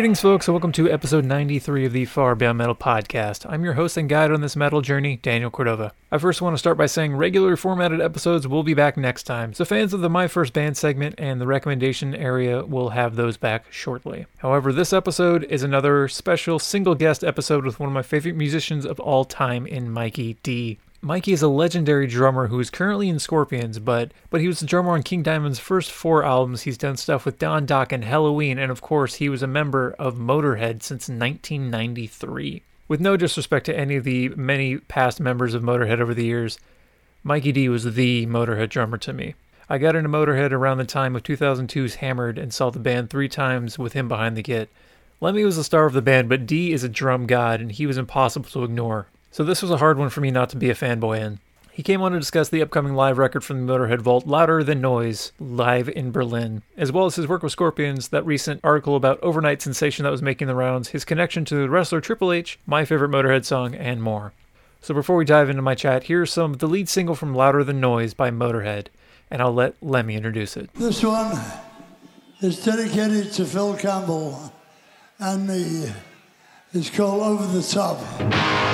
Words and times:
Greetings, 0.00 0.22
folks, 0.22 0.48
and 0.48 0.54
welcome 0.54 0.72
to 0.72 0.90
episode 0.90 1.26
93 1.26 1.84
of 1.84 1.92
the 1.92 2.06
Far 2.06 2.34
Beyond 2.34 2.56
Metal 2.56 2.74
podcast. 2.74 3.44
I'm 3.46 3.62
your 3.62 3.74
host 3.74 3.98
and 3.98 4.08
guide 4.08 4.32
on 4.32 4.40
this 4.40 4.56
metal 4.56 4.80
journey, 4.80 5.18
Daniel 5.18 5.50
Cordova. 5.50 5.92
I 6.10 6.16
first 6.16 6.40
want 6.40 6.54
to 6.54 6.58
start 6.58 6.78
by 6.78 6.86
saying 6.86 7.16
regular 7.16 7.54
formatted 7.54 8.00
episodes 8.00 8.48
will 8.48 8.62
be 8.62 8.72
back 8.72 8.96
next 8.96 9.24
time, 9.24 9.52
so 9.52 9.66
fans 9.66 9.92
of 9.92 10.00
the 10.00 10.08
My 10.08 10.26
First 10.26 10.54
Band 10.54 10.78
segment 10.78 11.16
and 11.18 11.38
the 11.38 11.46
recommendation 11.46 12.14
area 12.14 12.64
will 12.64 12.88
have 12.88 13.16
those 13.16 13.36
back 13.36 13.70
shortly. 13.70 14.24
However, 14.38 14.72
this 14.72 14.94
episode 14.94 15.44
is 15.44 15.62
another 15.62 16.08
special 16.08 16.58
single 16.58 16.94
guest 16.94 17.22
episode 17.22 17.66
with 17.66 17.78
one 17.78 17.90
of 17.90 17.92
my 17.92 18.00
favorite 18.00 18.36
musicians 18.36 18.86
of 18.86 19.00
all 19.00 19.26
time 19.26 19.66
in 19.66 19.92
Mikkey 19.92 20.38
Dee. 20.42 20.78
Mikkey 21.02 21.32
is 21.32 21.40
a 21.40 21.48
legendary 21.48 22.06
drummer 22.06 22.48
who 22.48 22.60
is 22.60 22.68
currently 22.68 23.08
in 23.08 23.18
Scorpions, 23.18 23.78
but 23.78 24.12
but 24.28 24.42
he 24.42 24.46
was 24.46 24.60
the 24.60 24.66
drummer 24.66 24.90
on 24.90 25.02
King 25.02 25.22
Diamond's 25.22 25.58
first 25.58 25.90
four 25.90 26.22
albums. 26.24 26.62
He's 26.62 26.76
done 26.76 26.98
stuff 26.98 27.24
with 27.24 27.38
Don 27.38 27.66
Dokken 27.66 27.92
and 27.92 28.04
Helloween, 28.04 28.58
and 28.58 28.70
of 28.70 28.82
course, 28.82 29.14
he 29.14 29.30
was 29.30 29.42
a 29.42 29.46
member 29.46 29.94
of 29.98 30.16
Motorhead 30.16 30.82
since 30.82 31.08
1993. 31.08 32.62
With 32.86 33.00
no 33.00 33.16
disrespect 33.16 33.64
to 33.66 33.78
any 33.78 33.96
of 33.96 34.04
the 34.04 34.28
many 34.30 34.76
past 34.76 35.20
members 35.20 35.54
of 35.54 35.62
Motorhead 35.62 36.00
over 36.00 36.12
the 36.12 36.26
years, 36.26 36.58
Mikkey 37.24 37.52
Dee 37.52 37.70
was 37.70 37.94
the 37.94 38.26
Motorhead 38.26 38.68
drummer 38.68 38.98
to 38.98 39.14
me. 39.14 39.36
I 39.70 39.78
got 39.78 39.96
into 39.96 40.10
Motorhead 40.10 40.52
around 40.52 40.76
the 40.76 40.84
time 40.84 41.16
of 41.16 41.22
2002's 41.22 41.94
Hammered 41.96 42.36
and 42.36 42.52
saw 42.52 42.68
the 42.68 42.78
band 42.78 43.08
three 43.08 43.28
times 43.28 43.78
with 43.78 43.94
him 43.94 44.06
behind 44.06 44.36
the 44.36 44.42
kit. 44.42 44.68
Lemmy 45.22 45.44
was 45.44 45.56
the 45.56 45.64
star 45.64 45.86
of 45.86 45.94
the 45.94 46.02
band, 46.02 46.28
but 46.28 46.44
Dee 46.46 46.74
is 46.74 46.84
a 46.84 46.90
drum 46.90 47.26
god, 47.26 47.62
and 47.62 47.72
he 47.72 47.86
was 47.86 47.96
impossible 47.96 48.50
to 48.50 48.64
ignore. 48.64 49.06
So 49.32 49.44
this 49.44 49.62
was 49.62 49.70
a 49.70 49.76
hard 49.76 49.96
one 49.96 50.10
for 50.10 50.20
me 50.20 50.30
not 50.30 50.50
to 50.50 50.56
be 50.56 50.70
a 50.70 50.74
fanboy 50.74 51.20
in. 51.20 51.38
He 51.72 51.84
came 51.84 52.02
on 52.02 52.12
to 52.12 52.18
discuss 52.18 52.48
the 52.48 52.62
upcoming 52.62 52.94
live 52.94 53.16
record 53.16 53.44
from 53.44 53.64
the 53.64 53.72
Motorhead 53.72 54.00
Vault, 54.00 54.26
Louder 54.26 54.64
Than 54.64 54.80
Noise, 54.80 55.32
live 55.38 55.88
in 55.88 56.10
Berlin, 56.10 56.62
as 56.76 56.90
well 56.90 57.06
as 57.06 57.14
his 57.14 57.28
work 57.28 57.42
with 57.42 57.52
Scorpions, 57.52 58.08
that 58.08 58.26
recent 58.26 58.60
article 58.64 58.96
about 58.96 59.20
overnight 59.20 59.62
sensation 59.62 60.02
that 60.02 60.10
was 60.10 60.20
making 60.20 60.48
the 60.48 60.54
rounds, 60.54 60.88
his 60.88 61.04
connection 61.04 61.44
to 61.44 61.54
the 61.54 61.70
wrestler 61.70 62.00
Triple 62.00 62.32
H, 62.32 62.58
my 62.66 62.84
favorite 62.84 63.10
Motorhead 63.10 63.44
song, 63.44 63.74
and 63.74 64.02
more. 64.02 64.32
So 64.82 64.94
before 64.94 65.16
we 65.16 65.24
dive 65.24 65.48
into 65.48 65.62
my 65.62 65.76
chat, 65.76 66.04
here's 66.04 66.32
some 66.32 66.50
of 66.52 66.58
the 66.58 66.66
lead 66.66 66.88
single 66.88 67.14
from 67.14 67.34
Louder 67.34 67.62
Than 67.62 67.80
Noise 67.80 68.14
by 68.14 68.30
Motorhead, 68.30 68.88
and 69.30 69.40
I'll 69.40 69.54
let 69.54 69.80
Lemmy 69.80 70.16
introduce 70.16 70.56
it. 70.56 70.74
This 70.74 71.04
one 71.04 71.40
is 72.40 72.62
dedicated 72.64 73.32
to 73.34 73.44
Phil 73.44 73.76
Campbell 73.76 74.52
and 75.20 75.46
me. 75.46 75.92
It's 76.72 76.90
called 76.90 77.22
Over 77.22 77.46
the 77.46 77.62
Top. 77.62 78.69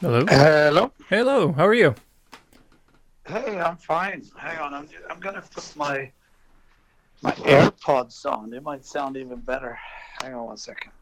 Hello. 0.00 0.24
Hello. 0.28 0.92
Hello. 1.08 1.52
How 1.52 1.66
are 1.66 1.74
you? 1.74 1.94
Hey, 3.26 3.58
I'm 3.58 3.76
fine. 3.76 4.22
Hang 4.36 4.58
on, 4.58 4.72
I'm 4.72 4.88
I'm 5.10 5.18
gonna 5.18 5.42
put 5.42 5.74
my 5.74 6.12
my 7.22 7.32
AirPods 7.32 8.24
on. 8.24 8.52
It 8.52 8.62
might 8.62 8.84
sound 8.84 9.16
even 9.16 9.40
better. 9.40 9.76
Hang 10.22 10.34
on 10.34 10.46
one 10.46 10.56
second. 10.58 10.92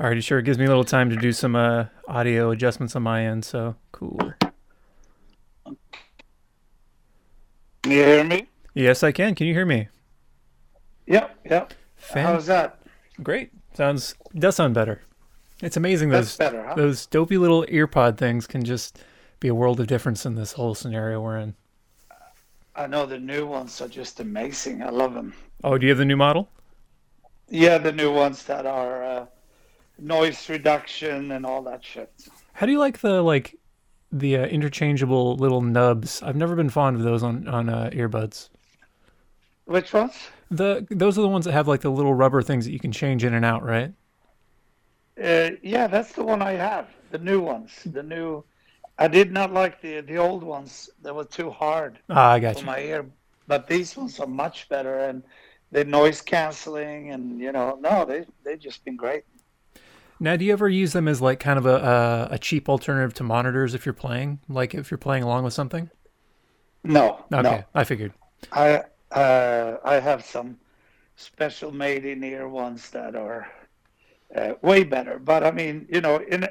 Alrighty, 0.00 0.22
sure. 0.22 0.40
It 0.40 0.44
gives 0.44 0.58
me 0.58 0.64
a 0.64 0.68
little 0.68 0.84
time 0.84 1.10
to 1.10 1.16
do 1.16 1.32
some 1.32 1.54
uh, 1.54 1.86
audio 2.08 2.50
adjustments 2.50 2.96
on 2.96 3.04
my 3.04 3.24
end, 3.24 3.44
so 3.44 3.76
cool. 3.92 4.18
Can 5.64 5.76
you 7.84 8.04
hear 8.04 8.24
me? 8.24 8.48
Yes, 8.74 9.04
I 9.04 9.12
can. 9.12 9.36
Can 9.36 9.46
you 9.46 9.54
hear 9.54 9.66
me? 9.66 9.86
Yep, 11.06 11.38
yep. 11.48 11.74
Fan- 12.04 12.26
How's 12.26 12.46
that? 12.46 12.80
Great. 13.22 13.50
Sounds 13.74 14.14
does 14.34 14.56
sound 14.56 14.74
better. 14.74 15.00
It's 15.62 15.76
amazing 15.76 16.10
That's 16.10 16.36
those 16.36 16.36
better, 16.36 16.64
huh? 16.64 16.74
those 16.74 17.06
dopey 17.06 17.38
little 17.38 17.64
earpod 17.66 18.18
things 18.18 18.46
can 18.46 18.64
just 18.64 18.98
be 19.40 19.48
a 19.48 19.54
world 19.54 19.80
of 19.80 19.86
difference 19.86 20.26
in 20.26 20.34
this 20.34 20.52
whole 20.52 20.74
scenario 20.74 21.20
we're 21.20 21.38
in. 21.38 21.54
I 22.76 22.86
know 22.86 23.06
the 23.06 23.18
new 23.18 23.46
ones 23.46 23.80
are 23.80 23.88
just 23.88 24.20
amazing. 24.20 24.82
I 24.82 24.90
love 24.90 25.14
them. 25.14 25.32
Oh, 25.62 25.78
do 25.78 25.86
you 25.86 25.90
have 25.90 25.98
the 25.98 26.04
new 26.04 26.16
model? 26.16 26.48
Yeah, 27.48 27.78
the 27.78 27.92
new 27.92 28.12
ones 28.12 28.44
that 28.46 28.66
are 28.66 29.04
uh, 29.04 29.26
noise 29.98 30.48
reduction 30.48 31.30
and 31.30 31.46
all 31.46 31.62
that 31.62 31.84
shit. 31.84 32.10
How 32.52 32.66
do 32.66 32.72
you 32.72 32.78
like 32.78 32.98
the 32.98 33.22
like 33.22 33.56
the 34.10 34.36
uh, 34.38 34.46
interchangeable 34.46 35.36
little 35.36 35.60
nubs? 35.62 36.20
I've 36.22 36.36
never 36.36 36.56
been 36.56 36.70
fond 36.70 36.96
of 36.96 37.02
those 37.02 37.22
on 37.22 37.46
on 37.48 37.68
uh, 37.68 37.90
earbuds. 37.92 38.48
Which 39.66 39.92
ones? 39.92 40.14
The 40.56 40.86
those 40.90 41.18
are 41.18 41.22
the 41.22 41.28
ones 41.28 41.44
that 41.46 41.52
have 41.52 41.68
like 41.68 41.80
the 41.80 41.90
little 41.90 42.14
rubber 42.14 42.42
things 42.42 42.64
that 42.64 42.72
you 42.72 42.78
can 42.80 42.92
change 42.92 43.24
in 43.24 43.34
and 43.34 43.44
out, 43.44 43.62
right? 43.64 43.92
Uh, 45.22 45.50
yeah, 45.62 45.86
that's 45.86 46.12
the 46.12 46.24
one 46.24 46.42
I 46.42 46.52
have. 46.52 46.88
The 47.10 47.18
new 47.18 47.40
ones. 47.40 47.72
The 47.86 48.02
new. 48.02 48.44
I 48.98 49.08
did 49.08 49.32
not 49.32 49.52
like 49.52 49.80
the 49.80 50.00
the 50.00 50.18
old 50.18 50.42
ones. 50.42 50.90
They 51.02 51.10
were 51.12 51.24
too 51.24 51.50
hard. 51.50 51.98
Ah, 52.10 52.32
I 52.32 52.40
got 52.40 52.54
for 52.54 52.60
you. 52.60 52.66
my 52.66 52.80
ear. 52.80 53.06
But 53.46 53.66
these 53.68 53.96
ones 53.96 54.18
are 54.20 54.26
much 54.26 54.68
better, 54.68 54.98
and 55.00 55.22
they're 55.70 55.84
noise 55.84 56.20
canceling, 56.20 57.10
and 57.10 57.40
you 57.40 57.52
know, 57.52 57.78
no, 57.80 58.04
they 58.04 58.26
they've 58.44 58.60
just 58.60 58.84
been 58.84 58.96
great. 58.96 59.24
Now, 60.20 60.36
do 60.36 60.44
you 60.44 60.52
ever 60.52 60.68
use 60.68 60.92
them 60.92 61.08
as 61.08 61.20
like 61.20 61.40
kind 61.40 61.58
of 61.58 61.66
a 61.66 62.28
a, 62.30 62.34
a 62.34 62.38
cheap 62.38 62.68
alternative 62.68 63.14
to 63.14 63.24
monitors 63.24 63.74
if 63.74 63.86
you're 63.86 63.92
playing, 63.92 64.40
like 64.48 64.74
if 64.74 64.90
you're 64.90 64.98
playing 64.98 65.22
along 65.22 65.44
with 65.44 65.52
something? 65.52 65.90
No, 66.82 67.24
Okay, 67.32 67.42
no, 67.42 67.64
I 67.74 67.84
figured. 67.84 68.12
I 68.52 68.82
uh, 69.14 69.78
I 69.84 70.00
have 70.00 70.24
some 70.24 70.58
special 71.16 71.72
made 71.72 72.04
in 72.04 72.22
ear 72.22 72.48
ones 72.48 72.90
that 72.90 73.14
are 73.14 73.50
uh, 74.34 74.54
way 74.62 74.84
better. 74.84 75.18
But 75.18 75.44
I 75.44 75.50
mean, 75.50 75.86
you 75.88 76.00
know, 76.00 76.18
in 76.18 76.48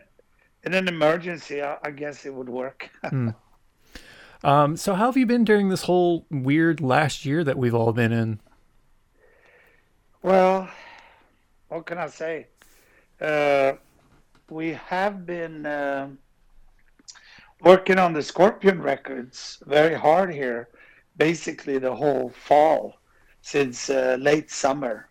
in 0.63 0.73
an 0.73 0.87
emergency, 0.87 1.61
I, 1.61 1.77
I 1.83 1.91
guess 1.91 2.25
it 2.25 2.33
would 2.33 2.49
work. 2.49 2.89
Um, 4.43 4.75
so 4.75 4.93
how 4.93 5.05
have 5.05 5.15
you 5.15 5.25
been 5.25 5.45
during 5.45 5.69
this 5.69 5.83
whole 5.83 6.25
weird 6.29 6.81
last 6.81 7.23
year 7.23 7.43
that 7.45 7.57
we've 7.57 7.73
all 7.73 7.93
been 7.93 8.11
in? 8.11 8.39
Well, 10.21 10.69
what 11.69 11.85
can 11.85 11.97
I 11.97 12.07
say? 12.07 12.47
Uh, 13.21 13.73
we 14.49 14.73
have 14.73 15.25
been 15.25 15.65
uh, 15.65 16.09
working 17.61 17.97
on 17.97 18.11
the 18.11 18.21
Scorpion 18.21 18.81
records 18.81 19.59
very 19.65 19.95
hard 19.95 20.33
here, 20.33 20.67
basically 21.17 21.77
the 21.77 21.95
whole 21.95 22.29
fall 22.29 22.97
since 23.41 23.89
uh, 23.89 24.17
late 24.19 24.49
summer. 24.51 25.09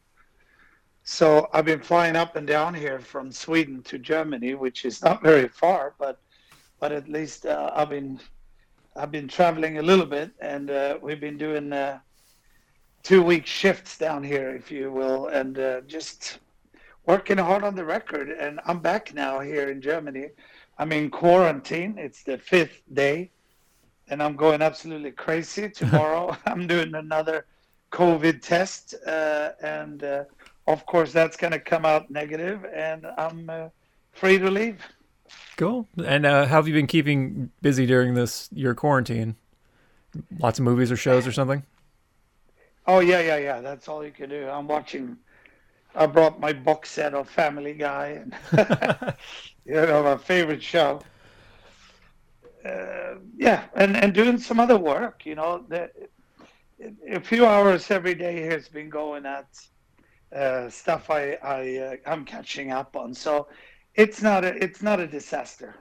So 1.05 1.49
I've 1.53 1.65
been 1.65 1.81
flying 1.81 2.17
up 2.17 2.37
and 2.37 2.47
down 2.47 2.75
here 2.75 3.01
from 3.01 3.33
Sweden 3.33 3.83
to 3.85 3.99
Germany, 3.99 4.55
which 4.55 4.85
is 4.85 5.03
not 5.03 5.23
very 5.23 5.49
far, 5.49 5.95
but 5.99 6.21
but 6.81 6.93
at 6.93 7.09
least 7.09 7.47
uh, 7.47 7.71
I've 7.75 7.91
been 7.91 8.21
I've 8.97 9.11
been 9.11 9.29
traveling 9.29 9.79
a 9.79 9.83
little 9.83 10.07
bit, 10.07 10.31
and 10.41 10.71
uh, 10.71 10.99
we've 11.03 11.21
been 11.21 11.39
doing. 11.39 11.73
Uh, 11.73 11.99
two 13.03 13.23
week 13.23 13.47
shifts 13.47 13.99
down 13.99 14.23
here, 14.23 14.55
if 14.55 14.71
you 14.71 14.91
will, 14.91 15.29
and 15.29 15.59
uh, 15.59 15.81
just 15.83 16.39
working 17.07 17.39
hard 17.39 17.65
on 17.65 17.75
the 17.75 17.85
record. 17.85 18.31
And 18.31 18.61
I'm 18.67 18.79
back 18.79 19.13
now 19.13 19.41
here 19.41 19.71
in 19.71 19.81
Germany. 19.81 20.29
I'm 20.79 20.93
in 20.93 21.11
quarantine. 21.11 21.97
It's 21.99 22.23
the 22.23 22.39
fifth 22.39 22.83
day, 22.93 23.31
and 24.09 24.23
I'm 24.23 24.37
going 24.37 24.63
absolutely 24.63 25.13
crazy. 25.13 25.71
Tomorrow, 25.71 26.37
I'm 26.47 26.67
doing 26.67 26.95
another 26.95 27.47
COVID 27.91 28.43
test, 28.43 28.95
uh, 29.07 29.51
and 29.63 30.03
uh, 30.03 30.25
of 30.67 30.87
course, 30.87 31.13
that's 31.13 31.37
going 31.37 31.53
to 31.53 31.61
come 31.61 31.85
out 31.85 32.11
negative, 32.11 32.65
and 32.75 33.07
I'm 33.19 33.49
uh, 33.51 33.69
free 34.13 34.39
to 34.39 34.51
leave. 34.51 34.81
Cool. 35.57 35.87
And 36.05 36.27
uh, 36.27 36.47
how 36.47 36.57
have 36.57 36.69
you 36.69 36.75
been 36.75 36.87
keeping 36.87 37.51
busy 37.61 37.87
during 37.87 38.15
this 38.15 38.49
your 38.53 38.75
quarantine? 38.75 39.37
Lots 40.39 40.59
of 40.59 40.65
movies 40.65 40.91
or 40.91 40.97
shows 40.97 41.27
or 41.27 41.33
something? 41.33 41.63
Oh 42.87 43.01
yeah, 43.01 43.21
yeah, 43.21 43.37
yeah. 43.37 43.61
That's 43.61 43.89
all 43.89 44.05
you 44.05 44.11
can 44.11 44.29
do. 44.29 44.49
I'm 44.49 44.67
watching. 44.67 45.17
I 45.95 46.07
brought 46.07 46.41
my 46.41 46.53
box 46.53 46.91
set 46.91 47.15
of 47.15 47.29
Family 47.29 47.75
Guy, 47.75 48.23
and 48.23 48.35
you 49.65 49.75
know 49.75 50.03
my 50.03 50.17
favorite 50.17 50.63
show. 50.63 51.03
Uh, 52.65 53.15
yeah, 53.37 53.65
and 53.75 53.97
and 53.97 54.15
doing 54.15 54.39
some 54.39 54.61
other 54.61 54.79
work. 54.79 55.27
You 55.27 55.35
know, 55.35 55.65
the, 55.69 55.91
a 57.11 57.21
few 57.21 57.47
hours 57.47 57.91
every 57.91 58.15
day 58.15 58.43
has 58.43 58.69
been 58.69 58.89
going 58.89 59.27
at 59.27 59.47
uh, 60.35 60.71
stuff 60.71 61.11
I 61.11 61.39
I 61.43 61.77
uh, 61.77 61.97
I'm 62.07 62.25
catching 62.25 62.71
up 62.71 62.97
on. 62.97 63.15
So 63.15 63.49
it's 63.95 64.23
not 64.23 64.45
a 64.45 64.63
it's 64.63 64.83
not 64.83 65.01
a 65.01 65.07
disaster. 65.07 65.75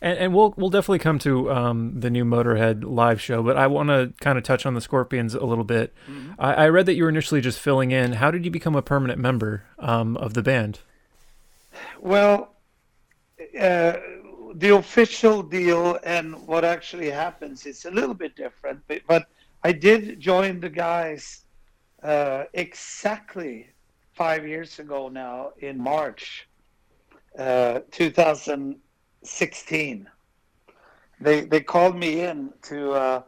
And, 0.00 0.18
and 0.18 0.34
we'll 0.34 0.54
we'll 0.56 0.70
definitely 0.70 1.00
come 1.00 1.18
to 1.20 1.50
um, 1.50 2.00
the 2.00 2.10
new 2.10 2.24
Motorhead 2.24 2.84
live 2.84 3.20
show, 3.20 3.42
but 3.42 3.56
I 3.56 3.66
want 3.66 3.88
to 3.88 4.12
kind 4.20 4.38
of 4.38 4.44
touch 4.44 4.64
on 4.64 4.74
the 4.74 4.80
Scorpions 4.80 5.34
a 5.34 5.44
little 5.44 5.64
bit. 5.64 5.92
Mm-hmm. 6.08 6.32
I, 6.38 6.54
I, 6.54 6.68
read 6.68 6.86
that 6.86 6.94
you 6.94 7.02
were 7.02 7.08
initially 7.08 7.40
just 7.40 7.58
filling 7.58 7.90
in. 7.90 8.14
How 8.14 8.30
did 8.30 8.44
you 8.44 8.50
become 8.50 8.76
a 8.76 8.82
permanent 8.82 9.18
member 9.18 9.64
um, 9.78 10.16
of 10.16 10.34
the 10.34 10.42
band? 10.42 10.80
Well, 12.00 12.54
uh, 13.60 13.94
the 14.58 14.74
official 14.74 15.42
deal 15.42 15.98
and 16.02 16.34
what 16.46 16.64
actually 16.64 17.10
happens 17.10 17.64
is 17.64 17.84
a 17.84 17.90
little 17.92 18.14
bit 18.14 18.34
different. 18.34 18.80
But, 18.88 19.02
but 19.06 19.28
I 19.62 19.70
did 19.70 20.18
join 20.18 20.58
the 20.58 20.68
guys 20.68 21.44
uh, 22.02 22.44
exactly 22.54 23.68
five 24.12 24.44
years 24.46 24.80
ago 24.80 25.08
now 25.08 25.52
in 25.58 25.80
March 25.80 26.48
uh, 27.38 27.80
2016. 27.92 30.08
They 31.20 31.40
they 31.42 31.60
called 31.60 31.96
me 31.96 32.22
in 32.22 32.52
to 32.62 32.92
uh, 32.92 33.22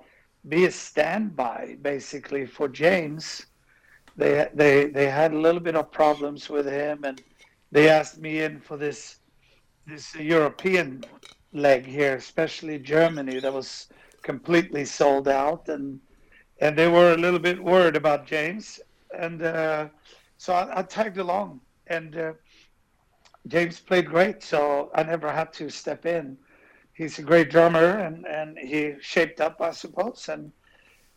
be 0.48 0.64
a 0.64 0.70
standby 0.70 1.76
basically 1.80 2.46
for 2.46 2.68
James. 2.68 3.46
They 4.16 4.48
they 4.52 4.86
they 4.86 5.08
had 5.08 5.32
a 5.32 5.38
little 5.38 5.60
bit 5.60 5.76
of 5.76 5.92
problems 5.92 6.50
with 6.50 6.66
him 6.66 7.04
and 7.04 7.22
they 7.70 7.88
asked 7.88 8.18
me 8.18 8.40
in 8.40 8.58
for 8.58 8.76
this 8.76 9.19
this 9.90 10.14
European 10.14 11.02
leg 11.52 11.84
here, 11.84 12.14
especially 12.14 12.78
Germany, 12.78 13.40
that 13.40 13.52
was 13.52 13.88
completely 14.22 14.84
sold 14.84 15.26
out, 15.26 15.68
and 15.68 15.98
and 16.60 16.78
they 16.78 16.86
were 16.86 17.12
a 17.12 17.16
little 17.16 17.40
bit 17.40 17.62
worried 17.62 17.96
about 17.96 18.26
James, 18.26 18.78
and 19.18 19.42
uh, 19.42 19.88
so 20.36 20.52
I, 20.52 20.80
I, 20.80 20.82
tagged 20.82 21.18
along, 21.18 21.60
and 21.88 22.16
uh, 22.16 22.32
James 23.48 23.80
played 23.80 24.06
great, 24.06 24.42
so 24.44 24.90
I 24.94 25.02
never 25.02 25.32
had 25.32 25.52
to 25.54 25.70
step 25.70 26.06
in. 26.06 26.36
He's 26.92 27.18
a 27.18 27.22
great 27.22 27.50
drummer, 27.50 27.98
and 27.98 28.26
and 28.26 28.58
he 28.58 28.94
shaped 29.00 29.40
up, 29.40 29.60
I 29.60 29.72
suppose, 29.72 30.28
and 30.28 30.52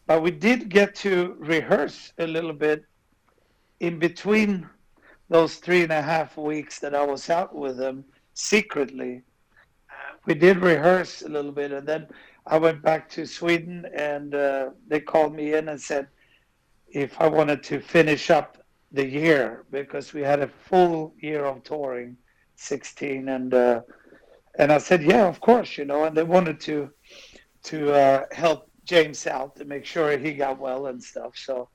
but 0.08 0.24
we 0.24 0.32
did 0.32 0.70
get 0.70 0.96
to 0.96 1.36
rehearse 1.38 2.12
a 2.18 2.26
little 2.26 2.54
bit 2.54 2.86
in 3.80 4.00
between 4.00 4.68
those 5.30 5.58
three 5.58 5.84
and 5.84 5.92
a 5.92 6.02
half 6.02 6.38
weeks 6.38 6.80
that 6.80 6.96
I 6.96 7.06
was 7.06 7.30
out 7.30 7.54
with 7.56 7.78
them 7.78 8.06
secretly. 8.34 9.24
We 10.26 10.34
did 10.34 10.58
rehearse 10.58 11.22
a 11.22 11.30
little 11.30 11.52
bit, 11.52 11.72
and 11.72 11.88
then 11.88 12.08
I 12.46 12.58
went 12.58 12.82
back 12.82 13.10
to 13.12 13.26
Sweden, 13.26 13.86
and 13.96 14.34
uh, 14.36 14.70
they 14.88 15.00
called 15.00 15.36
me 15.36 15.54
in 15.54 15.70
and 15.70 15.82
said 15.82 16.08
if 16.90 17.20
I 17.20 17.28
wanted 17.28 17.64
to 17.64 17.80
finish 17.80 18.30
up 18.30 18.58
the 18.92 19.06
year 19.06 19.66
because 19.72 20.14
we 20.14 20.22
had 20.22 20.42
a 20.42 20.48
full 20.48 21.14
year 21.20 21.46
of 21.46 21.64
touring, 21.64 22.16
16, 22.56 23.30
and 23.30 23.54
uh, 23.54 23.82
and 24.60 24.72
I 24.72 24.78
said, 24.78 25.02
yeah, 25.02 25.28
of 25.28 25.40
course, 25.42 25.78
you 25.78 25.86
know, 25.86 26.04
and 26.04 26.16
they 26.16 26.24
wanted 26.24 26.60
to 26.62 26.90
to 27.64 27.92
uh, 27.92 28.26
help 28.32 28.70
James 28.86 29.26
out 29.26 29.56
to 29.56 29.66
make 29.66 29.86
sure 29.86 30.18
he 30.18 30.34
got 30.34 30.60
well 30.60 30.88
and 30.88 31.02
stuff. 31.02 31.36
So, 31.36 31.70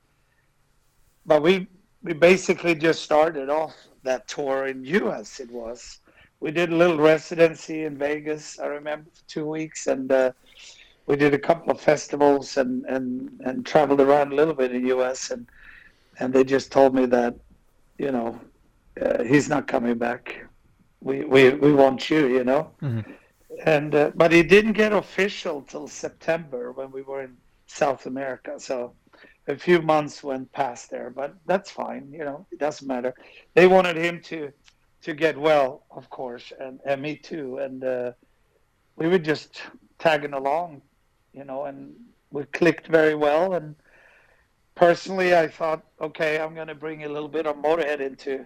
but 1.25 1.41
we 1.41 1.67
we 2.01 2.13
basically 2.13 2.75
just 2.75 3.03
started 3.03 3.49
off 3.49 3.75
that 4.03 4.27
tour 4.27 4.67
in 4.67 4.85
U.S. 4.85 5.39
It 5.39 5.51
was. 5.51 5.99
We 6.39 6.51
did 6.51 6.71
a 6.71 6.75
little 6.75 6.97
residency 6.97 7.83
in 7.83 7.97
Vegas. 7.97 8.59
I 8.59 8.67
remember 8.67 9.09
for 9.13 9.27
two 9.27 9.45
weeks, 9.45 9.87
and 9.87 10.11
uh, 10.11 10.31
we 11.05 11.15
did 11.15 11.33
a 11.33 11.39
couple 11.39 11.71
of 11.71 11.81
festivals 11.81 12.57
and, 12.57 12.85
and, 12.85 13.29
and 13.43 13.65
traveled 13.65 13.99
around 13.99 14.31
a 14.31 14.35
little 14.35 14.53
bit 14.53 14.73
in 14.73 14.83
the 14.83 14.87
U.S. 14.89 15.31
and 15.31 15.47
and 16.19 16.33
they 16.33 16.43
just 16.43 16.71
told 16.71 16.93
me 16.93 17.05
that, 17.07 17.35
you 17.97 18.11
know, 18.11 18.39
uh, 19.01 19.23
he's 19.23 19.49
not 19.49 19.67
coming 19.67 19.97
back. 19.97 20.45
We 21.01 21.23
we 21.23 21.51
we 21.51 21.71
want 21.73 22.09
you, 22.09 22.27
you 22.27 22.43
know. 22.43 22.71
Mm-hmm. 22.81 23.11
And 23.65 23.95
uh, 23.95 24.11
but 24.15 24.31
he 24.31 24.43
didn't 24.43 24.73
get 24.73 24.91
official 24.91 25.61
till 25.61 25.87
September 25.87 26.73
when 26.73 26.91
we 26.91 27.01
were 27.01 27.23
in 27.23 27.37
South 27.67 28.05
America. 28.05 28.59
So 28.59 28.93
a 29.47 29.57
few 29.57 29.81
months 29.81 30.23
went 30.23 30.51
past 30.51 30.91
there, 30.91 31.09
but 31.09 31.35
that's 31.45 31.71
fine. 31.71 32.11
You 32.11 32.25
know, 32.25 32.45
it 32.51 32.59
doesn't 32.59 32.87
matter. 32.87 33.13
They 33.53 33.67
wanted 33.67 33.95
him 33.95 34.21
to 34.23 34.51
to 35.01 35.13
get 35.13 35.37
well, 35.37 35.83
of 35.91 36.09
course, 36.09 36.51
and, 36.59 36.79
and 36.85 37.01
me 37.01 37.15
too. 37.15 37.57
And 37.57 37.83
uh, 37.83 38.11
we 38.95 39.07
were 39.07 39.19
just 39.19 39.61
tagging 39.97 40.33
along, 40.33 40.81
you 41.33 41.43
know, 41.43 41.65
and 41.65 41.93
we 42.31 42.43
clicked 42.45 42.87
very 42.87 43.15
well. 43.15 43.53
And 43.53 43.75
personally, 44.75 45.35
I 45.35 45.47
thought, 45.47 45.83
okay, 46.01 46.39
I'm 46.39 46.53
going 46.53 46.67
to 46.67 46.75
bring 46.75 47.05
a 47.05 47.09
little 47.09 47.29
bit 47.29 47.47
of 47.47 47.55
Motorhead 47.55 47.99
into 47.99 48.45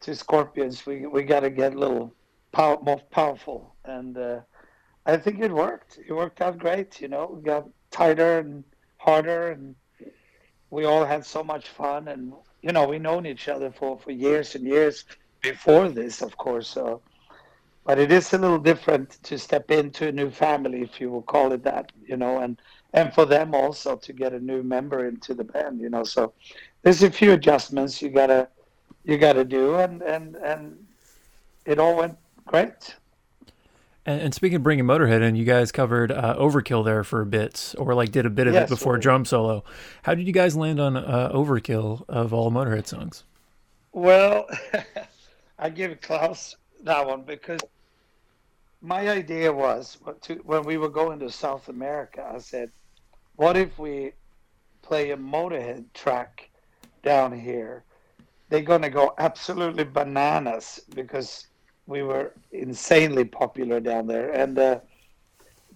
to 0.00 0.14
Scorpions. 0.14 0.86
We 0.86 1.06
we 1.06 1.22
got 1.22 1.40
to 1.40 1.50
get 1.50 1.74
a 1.74 1.78
little 1.78 2.12
more 2.56 3.00
powerful, 3.10 3.74
and 3.84 4.16
uh, 4.16 4.40
I 5.06 5.16
think 5.16 5.40
it 5.40 5.50
worked. 5.50 5.98
It 6.06 6.12
worked 6.12 6.40
out 6.40 6.58
great. 6.58 7.00
You 7.00 7.08
know, 7.08 7.32
we 7.34 7.42
got 7.42 7.68
tighter 7.90 8.38
and 8.38 8.64
harder 8.98 9.50
and 9.52 9.74
we 10.70 10.84
all 10.84 11.04
had 11.04 11.24
so 11.24 11.44
much 11.44 11.68
fun, 11.68 12.08
and 12.08 12.32
you 12.60 12.72
know 12.72 12.88
we 12.88 12.98
known 12.98 13.26
each 13.26 13.48
other 13.48 13.70
for 13.70 13.96
for 13.98 14.10
years 14.10 14.56
and 14.56 14.64
years 14.64 15.04
before 15.44 15.88
this, 15.88 16.22
of 16.22 16.36
course. 16.36 16.66
So, 16.66 17.00
but 17.84 17.98
it 17.98 18.10
is 18.10 18.32
a 18.32 18.38
little 18.38 18.58
different 18.58 19.22
to 19.22 19.38
step 19.38 19.70
into 19.70 20.08
a 20.08 20.12
new 20.12 20.30
family, 20.30 20.82
if 20.82 21.00
you 21.00 21.10
will 21.10 21.22
call 21.22 21.52
it 21.52 21.62
that, 21.64 21.92
you 22.06 22.16
know, 22.16 22.38
and 22.38 22.60
and 22.94 23.12
for 23.12 23.26
them 23.26 23.54
also 23.54 23.96
to 23.96 24.12
get 24.12 24.32
a 24.32 24.40
new 24.40 24.62
member 24.62 25.06
into 25.06 25.34
the 25.34 25.44
band, 25.44 25.80
you 25.80 25.90
know. 25.90 26.04
So 26.04 26.32
there's 26.82 27.02
a 27.02 27.10
few 27.10 27.32
adjustments 27.32 28.00
you 28.00 28.08
gotta 28.08 28.48
you 29.04 29.18
gotta 29.18 29.44
do, 29.44 29.76
and 29.76 30.02
and 30.02 30.36
and 30.36 30.86
it 31.66 31.78
all 31.78 31.96
went 31.96 32.16
great. 32.46 32.96
And, 34.06 34.20
and, 34.20 34.34
speaking 34.34 34.56
of 34.56 34.62
bringing 34.62 34.84
Motorhead 34.84 35.22
in, 35.22 35.34
you 35.34 35.46
guys 35.46 35.72
covered 35.72 36.12
uh, 36.12 36.36
Overkill 36.38 36.84
there 36.84 37.04
for 37.04 37.22
a 37.22 37.26
bit, 37.26 37.74
or 37.78 37.94
like 37.94 38.12
did 38.12 38.26
a 38.26 38.30
bit 38.30 38.46
of 38.46 38.52
yes, 38.52 38.68
it 38.70 38.74
before 38.74 38.98
drum 38.98 39.24
solo. 39.24 39.64
How 40.02 40.14
did 40.14 40.26
you 40.26 40.32
guys 40.32 40.54
land 40.54 40.78
on 40.78 40.98
uh, 40.98 41.30
Overkill 41.32 42.04
of 42.06 42.34
all 42.34 42.50
Motorhead 42.50 42.86
songs? 42.86 43.24
Well, 43.92 44.46
I 45.58 45.70
give 45.70 46.00
Klaus 46.00 46.56
that 46.82 47.06
one 47.06 47.22
because 47.22 47.60
my 48.82 49.08
idea 49.08 49.52
was 49.52 49.98
to, 50.22 50.34
when 50.44 50.64
we 50.64 50.76
were 50.76 50.88
going 50.88 51.18
to 51.20 51.30
South 51.30 51.68
America, 51.68 52.28
I 52.34 52.38
said, 52.38 52.70
what 53.36 53.56
if 53.56 53.78
we 53.78 54.12
play 54.82 55.12
a 55.12 55.16
Motorhead 55.16 55.84
track 55.94 56.50
down 57.02 57.38
here? 57.38 57.84
They're 58.48 58.62
going 58.62 58.82
to 58.82 58.90
go 58.90 59.14
absolutely 59.18 59.84
bananas 59.84 60.80
because 60.94 61.46
we 61.86 62.02
were 62.02 62.32
insanely 62.52 63.24
popular 63.24 63.80
down 63.80 64.06
there. 64.06 64.30
And 64.30 64.58
uh, 64.58 64.80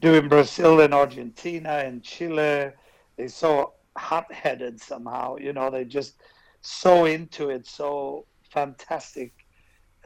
doing 0.00 0.28
Brazil 0.28 0.80
and 0.80 0.92
Argentina 0.92 1.82
and 1.84 2.02
Chile, 2.02 2.72
they 3.16 3.28
so 3.28 3.74
hot-headed 3.96 4.80
somehow. 4.80 5.36
You 5.36 5.52
know, 5.52 5.70
they 5.70 5.84
just 5.84 6.20
so 6.60 7.06
into 7.06 7.48
it, 7.48 7.66
so 7.66 8.26
fantastic 8.50 9.32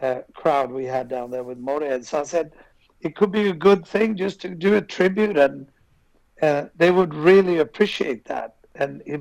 uh, 0.02 0.22
crowd 0.34 0.70
we 0.70 0.84
had 0.84 1.08
down 1.08 1.30
there 1.30 1.44
with 1.44 1.62
Motorhead. 1.62 2.04
So 2.04 2.20
I 2.20 2.24
said 2.24 2.52
it 3.00 3.16
could 3.16 3.32
be 3.32 3.48
a 3.48 3.54
good 3.54 3.86
thing 3.86 4.16
just 4.16 4.40
to 4.42 4.48
do 4.48 4.74
a 4.74 4.80
tribute, 4.80 5.36
and 5.36 5.66
uh, 6.40 6.66
they 6.76 6.90
would 6.90 7.14
really 7.14 7.58
appreciate 7.58 8.24
that. 8.26 8.56
And 8.74 9.02
it, 9.06 9.20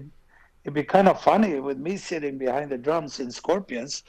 it'd 0.63 0.73
be 0.73 0.83
kind 0.83 1.07
of 1.07 1.21
funny 1.21 1.59
with 1.59 1.77
me 1.77 1.97
sitting 1.97 2.37
behind 2.37 2.71
the 2.71 2.77
drums 2.77 3.19
in 3.19 3.31
Scorpions 3.31 4.03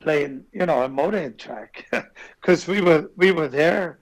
playing, 0.00 0.44
you 0.52 0.66
know, 0.66 0.82
a 0.82 0.88
Motorhead 0.88 1.38
track, 1.38 1.86
because 2.40 2.66
we 2.66 2.80
were 2.80 3.10
we 3.16 3.32
were 3.32 3.48
there 3.48 4.00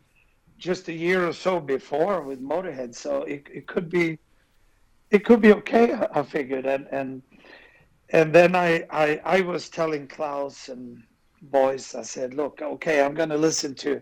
just 0.58 0.88
a 0.88 0.92
year 0.92 1.26
or 1.26 1.32
so 1.32 1.60
before 1.60 2.22
with 2.22 2.40
Motorhead, 2.40 2.94
so 2.94 3.22
it, 3.22 3.46
it 3.52 3.66
could 3.66 3.88
be 3.88 4.18
it 5.10 5.24
could 5.24 5.40
be 5.40 5.52
okay. 5.52 5.94
I 6.12 6.22
figured, 6.22 6.66
and 6.66 6.86
and 6.90 7.22
and 8.10 8.32
then 8.32 8.54
I 8.54 8.84
I, 8.90 9.20
I 9.24 9.40
was 9.40 9.68
telling 9.68 10.06
Klaus 10.08 10.68
and 10.68 11.02
boys, 11.42 11.94
I 11.94 12.02
said, 12.02 12.34
look, 12.34 12.62
okay, 12.62 13.02
I'm 13.02 13.14
going 13.14 13.28
to 13.28 13.36
listen 13.36 13.74
to 13.76 14.00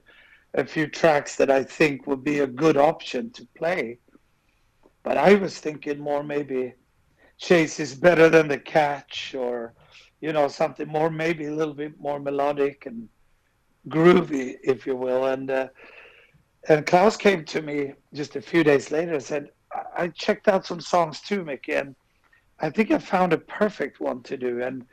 a 0.55 0.65
few 0.65 0.87
tracks 0.87 1.37
that 1.37 1.51
I 1.51 1.65
think 1.65 2.07
would 2.07 2.23
be 2.23 2.41
a 2.41 2.47
good 2.47 2.77
option 2.77 3.31
to 3.33 3.47
play, 3.57 3.99
but 5.03 5.17
I 5.17 5.35
was 5.35 5.59
thinking 5.59 5.99
more 5.99 6.23
maybe 6.23 6.75
Chase 7.39 7.81
is 7.81 7.95
better 7.95 8.29
than 8.29 8.49
the 8.49 8.59
Catch 8.59 9.35
or 9.35 9.75
you 10.21 10.33
know, 10.33 10.49
something 10.49 10.87
more, 10.87 11.11
maybe 11.11 11.47
a 11.47 11.55
little 11.55 11.75
bit 11.75 11.99
more 11.99 12.21
melodic 12.21 12.87
and 12.87 13.09
groovy, 13.89 14.57
if 14.63 14.87
you 14.87 14.97
will. 14.97 15.27
And 15.27 15.51
uh, 15.51 15.69
and 16.69 16.87
Klaus 16.87 17.17
came 17.17 17.45
to 17.47 17.63
me 17.63 17.95
just 18.13 18.37
a 18.37 18.43
few 18.43 18.63
days 18.63 18.91
later 18.91 19.15
and 19.15 19.23
said, 19.23 19.49
I 19.97 20.09
checked 20.09 20.49
out 20.49 20.67
some 20.67 20.81
songs 20.81 21.21
too, 21.21 21.43
Mikkey, 21.45 21.73
and 21.73 21.97
I 22.61 22.71
think 22.71 22.91
I 22.91 22.99
found 22.99 23.33
a 23.33 23.39
perfect 23.39 24.01
one 24.01 24.23
to 24.25 24.37
do. 24.37 24.63
And 24.63 24.85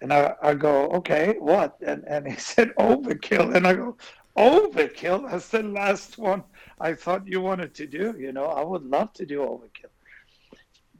and 0.00 0.12
I, 0.12 0.34
I 0.42 0.54
go, 0.54 0.88
okay, 0.90 1.36
what? 1.38 1.76
And 1.86 2.04
and 2.06 2.26
he 2.28 2.36
said 2.38 2.72
Overkill, 2.78 3.54
and 3.54 3.66
I 3.66 3.74
go, 3.74 3.96
Overkill? 4.36 5.30
That's 5.30 5.48
the 5.48 5.62
last 5.62 6.18
one 6.18 6.44
I 6.80 6.94
thought 6.94 7.26
you 7.26 7.40
wanted 7.40 7.74
to 7.76 7.86
do. 7.86 8.14
You 8.18 8.32
know, 8.32 8.46
I 8.46 8.62
would 8.64 8.84
love 8.84 9.12
to 9.14 9.26
do 9.26 9.40
Overkill, 9.40 9.92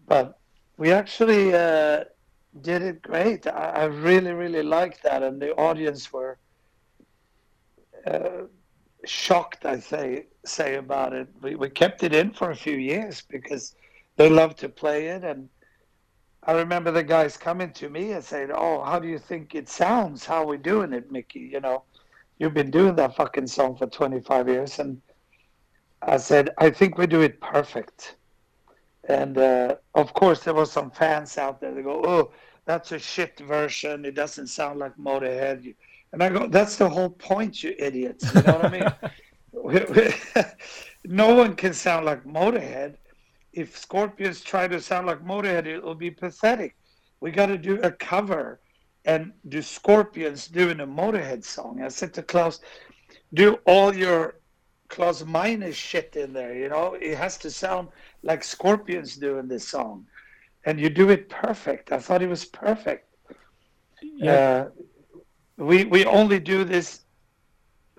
but 0.06 0.38
we 0.78 0.92
actually 0.92 1.54
uh, 1.54 2.04
did 2.60 2.82
it 2.82 3.02
great. 3.02 3.46
I, 3.46 3.70
I 3.70 3.84
really, 3.84 4.32
really 4.32 4.62
liked 4.62 5.02
that, 5.02 5.22
and 5.22 5.40
the 5.40 5.54
audience 5.56 6.12
were 6.12 6.38
uh, 8.06 8.42
shocked, 9.04 9.64
I 9.64 9.78
say 9.78 10.26
say 10.44 10.76
about 10.76 11.12
it. 11.12 11.28
We 11.42 11.54
we 11.54 11.70
kept 11.70 12.02
it 12.02 12.14
in 12.14 12.32
for 12.32 12.50
a 12.50 12.56
few 12.56 12.76
years 12.76 13.22
because 13.22 13.74
they 14.16 14.28
love 14.28 14.56
to 14.56 14.68
play 14.68 15.08
it, 15.08 15.24
and 15.24 15.48
I 16.44 16.52
remember 16.52 16.90
the 16.90 17.04
guys 17.04 17.36
coming 17.36 17.72
to 17.74 17.88
me 17.88 18.12
and 18.12 18.24
saying, 18.24 18.50
"Oh, 18.52 18.82
how 18.82 18.98
do 18.98 19.06
you 19.06 19.18
think 19.18 19.54
it 19.54 19.68
sounds? 19.68 20.24
How 20.24 20.42
are 20.42 20.46
we 20.46 20.58
doing 20.58 20.92
it, 20.92 21.12
Mikkey? 21.12 21.40
You 21.52 21.60
know, 21.60 21.84
you've 22.38 22.54
been 22.54 22.70
doing 22.70 22.96
that 22.96 23.14
fucking 23.14 23.46
song 23.46 23.76
for 23.76 23.86
25 23.86 24.48
years." 24.48 24.78
And 24.78 25.00
I 26.02 26.16
said, 26.16 26.50
"I 26.58 26.70
think 26.70 26.98
we 26.98 27.06
do 27.06 27.20
it 27.20 27.40
perfect." 27.40 28.16
And 29.08 29.38
uh, 29.38 29.76
of 29.94 30.12
course, 30.14 30.42
there 30.42 30.54
were 30.54 30.66
some 30.66 30.90
fans 30.90 31.38
out 31.38 31.60
there 31.60 31.74
that 31.74 31.82
go, 31.82 32.02
"Oh, 32.04 32.32
that's 32.64 32.90
a 32.92 32.98
shit 32.98 33.38
version. 33.38 34.04
It 34.04 34.14
doesn't 34.14 34.48
sound 34.48 34.80
like 34.80 34.96
Motorhead." 34.96 35.74
And 36.12 36.22
I 36.22 36.28
go, 36.28 36.48
"That's 36.48 36.76
the 36.76 36.88
whole 36.88 37.10
point, 37.10 37.62
you 37.62 37.74
idiots." 37.78 38.34
You 38.34 38.42
know 38.42 38.58
what 38.58 38.64
I 38.64 38.68
mean? 38.68 38.92
no 41.04 41.34
one 41.34 41.54
can 41.54 41.72
sound 41.72 42.06
like 42.06 42.24
Motorhead. 42.24 42.96
If 43.52 43.78
Scorpions 43.78 44.40
try 44.40 44.66
to 44.68 44.80
sound 44.80 45.06
like 45.06 45.24
Motorhead, 45.24 45.66
it'll 45.66 45.94
be 45.94 46.10
pathetic. 46.10 46.76
We 47.20 47.30
got 47.30 47.46
to 47.46 47.58
do 47.58 47.80
a 47.82 47.90
cover 47.90 48.60
and 49.04 49.32
do 49.48 49.62
Scorpions 49.62 50.48
doing 50.48 50.80
a 50.80 50.86
Motorhead 50.86 51.44
song. 51.44 51.82
I 51.82 51.88
said 51.88 52.14
to 52.14 52.22
Klaus, 52.22 52.60
do 53.34 53.58
all 53.66 53.94
your 53.94 54.36
Klaus 54.88 55.24
Meine 55.24 55.72
shit 55.72 56.16
in 56.16 56.32
there. 56.32 56.54
You 56.54 56.68
know, 56.68 56.94
it 56.94 57.16
has 57.16 57.38
to 57.38 57.50
sound 57.50 57.88
like 58.22 58.44
Scorpions 58.44 59.16
doing 59.16 59.48
this 59.48 59.66
song, 59.66 60.06
and 60.66 60.78
you 60.78 60.90
do 60.90 61.10
it 61.10 61.28
perfect. 61.28 61.92
I 61.92 61.98
thought 61.98 62.22
it 62.22 62.28
was 62.28 62.44
perfect. 62.44 63.08
Yeah. 64.02 64.32
Uh, 64.32 64.68
we 65.56 65.84
we 65.84 66.04
only 66.04 66.40
do 66.40 66.64
this 66.64 67.00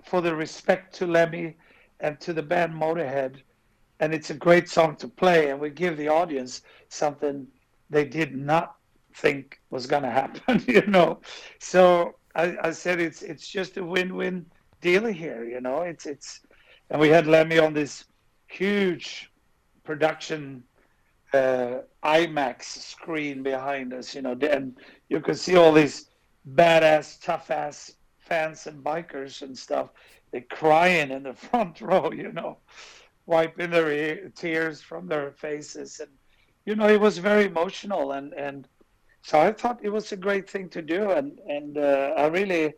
for 0.04 0.20
the 0.20 0.34
respect 0.34 0.94
to 0.96 1.06
Lemmy 1.06 1.56
and 2.00 2.20
to 2.20 2.32
the 2.32 2.42
band 2.42 2.74
Motorhead, 2.74 3.42
and 4.00 4.12
it's 4.14 4.30
a 4.30 4.34
great 4.34 4.68
song 4.68 4.96
to 4.96 5.08
play, 5.08 5.50
and 5.50 5.60
we 5.60 5.70
give 5.70 5.96
the 5.96 6.08
audience 6.08 6.62
something 6.88 7.46
they 7.90 8.04
did 8.04 8.36
not 8.36 8.76
think 9.14 9.60
was 9.70 9.86
going 9.86 10.02
to 10.02 10.10
happen. 10.10 10.62
You 10.68 10.86
know, 10.86 11.20
so 11.58 12.16
I, 12.34 12.56
I 12.62 12.70
said 12.70 13.00
it's 13.00 13.22
it's 13.22 13.48
just 13.48 13.76
a 13.76 13.84
win-win 13.84 14.46
deal 14.80 15.06
here. 15.06 15.44
You 15.44 15.60
know, 15.60 15.82
it's 15.82 16.06
it's 16.06 16.40
and 16.90 17.00
we 17.00 17.08
had 17.08 17.26
Lemmy 17.26 17.58
on 17.58 17.72
this 17.72 18.04
huge 18.48 19.30
production 19.84 20.64
uh, 21.32 21.80
IMAX 22.04 22.62
screen 22.64 23.42
behind 23.42 23.92
us, 23.92 24.14
you 24.14 24.22
know, 24.22 24.36
and 24.48 24.76
you 25.08 25.20
could 25.20 25.38
see 25.38 25.56
all 25.56 25.72
these 25.72 26.10
badass, 26.54 27.20
tough 27.20 27.50
ass 27.50 27.92
fans 28.18 28.66
and 28.66 28.84
bikers 28.84 29.42
and 29.42 29.56
stuff. 29.56 29.90
They're 30.30 30.42
crying 30.42 31.10
in 31.10 31.24
the 31.24 31.34
front 31.48 31.80
row, 31.80 32.12
you 32.12 32.32
know, 32.32 32.58
wiping 33.26 33.70
their 33.70 34.28
tears 34.30 34.80
from 34.80 35.06
their 35.06 35.32
faces, 35.32 36.00
and 36.00 36.10
you 36.64 36.74
know, 36.74 36.88
it 36.88 37.00
was 37.00 37.18
very 37.18 37.44
emotional, 37.44 38.12
and 38.12 38.32
and 38.34 38.68
so 39.22 39.40
I 39.40 39.52
thought 39.52 39.80
it 39.82 39.90
was 39.90 40.12
a 40.12 40.16
great 40.16 40.48
thing 40.48 40.68
to 40.70 40.82
do, 40.82 41.10
and 41.10 41.38
and 41.48 41.78
uh, 41.78 42.14
I 42.16 42.26
really 42.26 42.74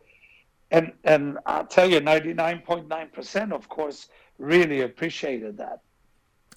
and 0.71 0.91
and 1.03 1.37
I'll 1.45 1.65
tell 1.65 1.89
you, 1.89 1.99
ninety 1.99 2.33
nine 2.33 2.61
point 2.61 2.87
nine 2.87 3.09
percent, 3.09 3.53
of 3.53 3.69
course, 3.69 4.09
really 4.37 4.81
appreciated 4.81 5.57
that. 5.57 5.81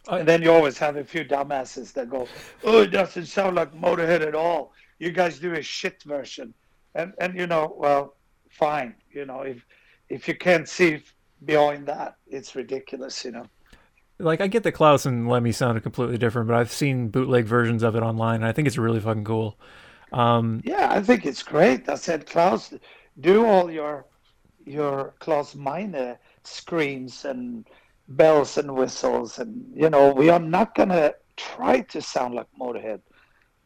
I, 0.09 0.21
and 0.21 0.29
then 0.29 0.43
you 0.43 0.53
always 0.53 0.79
have 0.79 0.97
a 0.97 1.05
few 1.05 1.25
dumbasses 1.25 1.93
that 1.93 2.11
go, 2.11 2.27
"Oh, 2.65 2.83
it 2.83 2.89
doesn't 2.89 3.27
sound 3.27 3.57
like 3.57 3.73
Motorhead 3.73 4.27
at 4.27 4.35
all. 4.35 4.73
You 4.99 5.13
guys 5.13 5.39
do 5.39 5.55
a 5.55 5.63
shit 5.63 6.03
version." 6.03 6.55
And 6.95 7.13
and 7.21 7.37
you 7.37 7.47
know, 7.47 7.75
well, 7.77 8.17
fine. 8.51 8.95
You 9.13 9.27
know, 9.27 9.43
if 9.43 9.65
if 10.09 10.27
you 10.27 10.35
can't 10.35 10.69
see 10.69 11.03
beyond 11.45 11.87
that, 11.87 12.17
it's 12.27 12.57
ridiculous. 12.57 13.25
You 13.25 13.33
know. 13.33 13.47
Like 14.21 14.41
I 14.41 14.47
get 14.47 14.63
that 14.65 14.73
Klaus 14.73 15.07
and 15.07 15.29
Lemmy 15.29 15.53
sounded 15.53 15.83
completely 15.83 16.19
different, 16.19 16.49
but 16.49 16.57
I've 16.57 16.73
seen 16.73 17.09
bootleg 17.09 17.47
versions 17.47 17.83
of 17.83 17.97
it 17.97 18.03
online, 18.03 18.37
and 18.37 18.47
I 18.47 18.53
think 18.53 18.69
it's 18.69 18.79
really 18.79 19.01
fucking 19.01 19.25
cool. 19.25 19.59
Um, 20.13 20.61
yeah, 20.65 20.89
I 20.91 21.01
think 21.03 21.25
it's 21.27 21.43
great. 21.43 21.89
I 21.89 21.95
said, 21.95 22.27
Klaus, 22.27 22.75
do 23.21 23.47
all 23.47 23.71
your 23.71 24.07
your 24.67 25.15
Klaus 25.19 25.55
Meine 25.55 26.19
screams 26.45 27.25
and 27.25 27.67
bells 28.09 28.59
and 28.59 28.75
whistles, 28.75 29.39
and 29.39 29.65
you 29.75 29.89
know 29.89 30.13
we 30.13 30.29
are 30.29 30.41
not 30.41 30.75
gonna 30.75 31.15
try 31.37 31.81
to 31.81 32.03
sound 32.03 32.35
like 32.35 32.47
Motorhead 32.59 33.01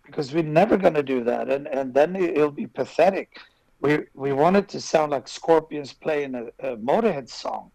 because 0.06 0.32
we're 0.32 0.42
never 0.42 0.76
gonna 0.76 1.02
do 1.02 1.24
that, 1.24 1.50
and 1.50 1.66
and 1.68 1.94
then 1.94 2.16
it'll 2.16 2.50
be 2.50 2.66
pathetic. 2.66 3.38
We 3.80 4.04
we 4.14 4.32
wanted 4.32 4.68
to 4.70 4.80
sound 4.80 5.12
like 5.12 5.28
Scorpions 5.28 5.92
playing 5.92 6.34
a, 6.34 6.72
a 6.72 6.76
Motorhead 6.76 7.28
song. 7.28 7.70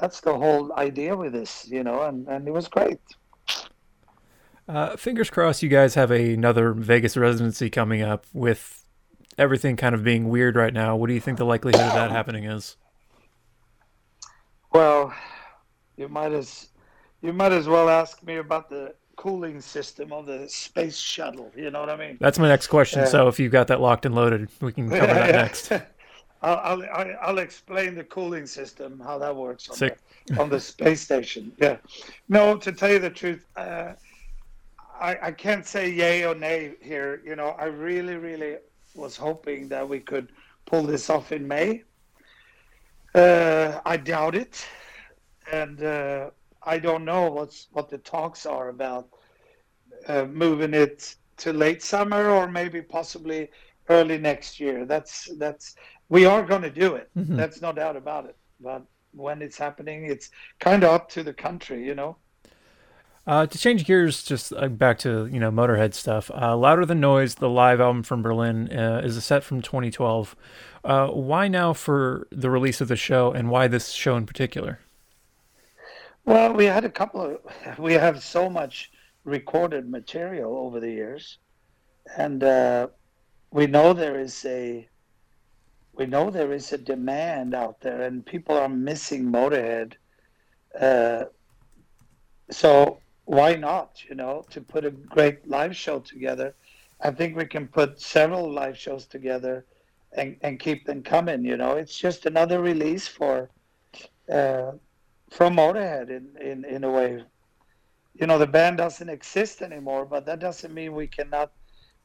That's 0.00 0.20
the 0.20 0.34
whole 0.34 0.72
idea 0.74 1.16
with 1.16 1.32
this, 1.32 1.68
you 1.68 1.84
know, 1.84 2.02
and 2.02 2.26
and 2.28 2.48
it 2.48 2.50
was 2.50 2.68
great. 2.68 3.00
Uh, 4.66 4.96
fingers 4.96 5.28
crossed, 5.28 5.62
you 5.62 5.68
guys 5.68 5.94
have 5.94 6.10
a, 6.10 6.32
another 6.32 6.72
Vegas 6.72 7.18
residency 7.18 7.68
coming 7.68 8.00
up 8.00 8.24
with 8.32 8.84
everything 9.38 9.76
kind 9.76 9.94
of 9.94 10.04
being 10.04 10.28
weird 10.28 10.56
right 10.56 10.72
now, 10.72 10.96
what 10.96 11.08
do 11.08 11.14
you 11.14 11.20
think 11.20 11.38
the 11.38 11.44
likelihood 11.44 11.80
of 11.80 11.92
that 11.92 12.10
happening 12.10 12.44
is? 12.44 12.76
Well, 14.72 15.14
you 15.96 16.08
might 16.08 16.32
as 16.32 16.68
you 17.22 17.32
might 17.32 17.52
as 17.52 17.68
well 17.68 17.88
ask 17.88 18.22
me 18.22 18.36
about 18.36 18.68
the 18.68 18.94
cooling 19.16 19.60
system 19.60 20.12
of 20.12 20.26
the 20.26 20.48
space 20.48 20.98
shuttle. 20.98 21.50
You 21.56 21.70
know 21.70 21.80
what 21.80 21.90
I 21.90 21.96
mean? 21.96 22.18
That's 22.20 22.38
my 22.38 22.48
next 22.48 22.66
question. 22.66 23.00
Uh, 23.00 23.06
so 23.06 23.28
if 23.28 23.38
you've 23.38 23.52
got 23.52 23.68
that 23.68 23.80
locked 23.80 24.04
and 24.04 24.14
loaded, 24.14 24.48
we 24.60 24.72
can 24.72 24.90
cover 24.90 25.06
that 25.06 25.30
next. 25.70 25.72
I'll, 26.44 26.82
I'll, 26.92 27.16
I'll 27.22 27.38
explain 27.38 27.94
the 27.94 28.04
cooling 28.04 28.46
system, 28.46 29.00
how 29.00 29.18
that 29.18 29.34
works 29.34 29.68
on, 29.70 29.78
the, 29.78 30.40
on 30.40 30.50
the 30.50 30.60
space 30.60 31.00
station. 31.00 31.52
Yeah. 31.58 31.78
No, 32.28 32.56
to 32.58 32.70
tell 32.70 32.90
you 32.90 32.98
the 32.98 33.10
truth, 33.10 33.46
uh, 33.56 33.92
I, 35.00 35.18
I 35.22 35.32
can't 35.32 35.66
say 35.66 35.90
yay 35.90 36.24
or 36.24 36.34
nay 36.34 36.74
here. 36.80 37.22
You 37.24 37.36
know, 37.36 37.56
I 37.58 37.64
really, 37.64 38.16
really 38.16 38.56
was 38.94 39.16
hoping 39.16 39.68
that 39.68 39.88
we 39.88 40.00
could 40.00 40.32
pull 40.66 40.82
this 40.82 41.08
off 41.08 41.32
in 41.32 41.48
May. 41.48 41.82
Uh, 43.14 43.80
I 43.86 43.96
doubt 43.96 44.34
it, 44.34 44.66
and 45.50 45.82
uh, 45.82 46.30
I 46.62 46.78
don't 46.78 47.04
know 47.04 47.30
what's 47.30 47.68
what 47.72 47.88
the 47.88 47.98
talks 47.98 48.44
are 48.44 48.68
about 48.68 49.08
uh, 50.08 50.24
moving 50.24 50.74
it 50.74 51.16
to 51.38 51.52
late 51.52 51.82
summer 51.82 52.30
or 52.30 52.48
maybe 52.48 52.82
possibly 52.82 53.50
early 53.88 54.18
next 54.18 54.58
year. 54.58 54.84
That's 54.84 55.30
that's 55.38 55.76
we 56.14 56.26
are 56.26 56.44
going 56.44 56.62
to 56.62 56.70
do 56.70 56.94
it. 56.94 57.10
Mm-hmm. 57.18 57.34
That's 57.34 57.60
no 57.60 57.72
doubt 57.72 57.96
about 57.96 58.26
it. 58.26 58.36
But 58.60 58.84
when 59.10 59.42
it's 59.42 59.58
happening, 59.58 60.04
it's 60.04 60.30
kind 60.60 60.84
of 60.84 60.90
up 60.90 61.08
to 61.10 61.24
the 61.24 61.32
country, 61.32 61.84
you 61.84 61.96
know. 61.96 62.16
Uh, 63.26 63.46
to 63.46 63.58
change 63.58 63.84
gears, 63.84 64.22
just 64.22 64.52
uh, 64.52 64.68
back 64.68 64.98
to 64.98 65.26
you 65.26 65.40
know 65.40 65.50
Motorhead 65.50 65.92
stuff. 65.92 66.30
Uh, 66.30 66.56
Louder 66.56 66.86
Than 66.86 67.00
Noise, 67.00 67.36
the 67.36 67.48
live 67.48 67.80
album 67.80 68.04
from 68.04 68.22
Berlin, 68.22 68.70
uh, 68.70 69.00
is 69.02 69.16
a 69.16 69.20
set 69.20 69.42
from 69.42 69.60
2012. 69.60 70.36
Uh, 70.84 71.08
why 71.08 71.48
now 71.48 71.72
for 71.72 72.28
the 72.30 72.50
release 72.50 72.80
of 72.80 72.86
the 72.86 72.96
show, 72.96 73.32
and 73.32 73.50
why 73.50 73.66
this 73.66 73.90
show 73.90 74.16
in 74.16 74.24
particular? 74.24 74.78
Well, 76.26 76.52
we 76.52 76.66
had 76.66 76.84
a 76.84 76.90
couple 76.90 77.22
of. 77.22 77.38
We 77.78 77.94
have 77.94 78.22
so 78.22 78.48
much 78.48 78.92
recorded 79.24 79.90
material 79.90 80.56
over 80.56 80.78
the 80.78 80.90
years, 80.90 81.38
and 82.16 82.44
uh, 82.44 82.88
we 83.50 83.66
know 83.66 83.94
there 83.94 84.20
is 84.20 84.44
a. 84.44 84.86
We 85.96 86.06
know 86.06 86.30
there 86.30 86.52
is 86.52 86.72
a 86.72 86.78
demand 86.78 87.54
out 87.54 87.80
there, 87.80 88.02
and 88.02 88.26
people 88.26 88.56
are 88.56 88.68
missing 88.68 89.24
Motorhead. 89.24 89.94
so 92.50 92.98
why 93.24 93.54
not? 93.54 94.02
You 94.08 94.14
know, 94.16 94.44
to 94.50 94.60
put 94.60 94.84
a 94.84 94.90
great 94.90 95.48
live 95.48 95.76
show 95.76 96.00
together. 96.00 96.54
I 97.00 97.10
think 97.10 97.36
we 97.36 97.46
can 97.46 97.68
put 97.68 98.00
several 98.00 98.50
live 98.50 98.78
shows 98.78 99.06
together 99.06 99.64
and, 100.12 100.36
and 100.42 100.58
keep 100.58 100.86
them 100.86 101.02
coming. 101.02 101.44
You 101.44 101.56
know, 101.56 101.72
it's 101.72 101.96
just 101.96 102.26
another 102.26 102.60
release 102.60 103.08
for 103.08 103.50
uh, 104.30 104.72
from 105.30 105.56
Motorhead 105.56 106.10
in, 106.10 106.28
in, 106.40 106.64
in 106.64 106.84
a 106.84 106.90
way. 106.90 107.22
You 108.14 108.26
know, 108.26 108.38
the 108.38 108.46
band 108.46 108.78
doesn't 108.78 109.08
exist 109.08 109.60
anymore, 109.62 110.06
but 110.06 110.24
that 110.26 110.38
doesn't 110.38 110.72
mean 110.72 110.94
we 110.94 111.08
cannot. 111.08 111.50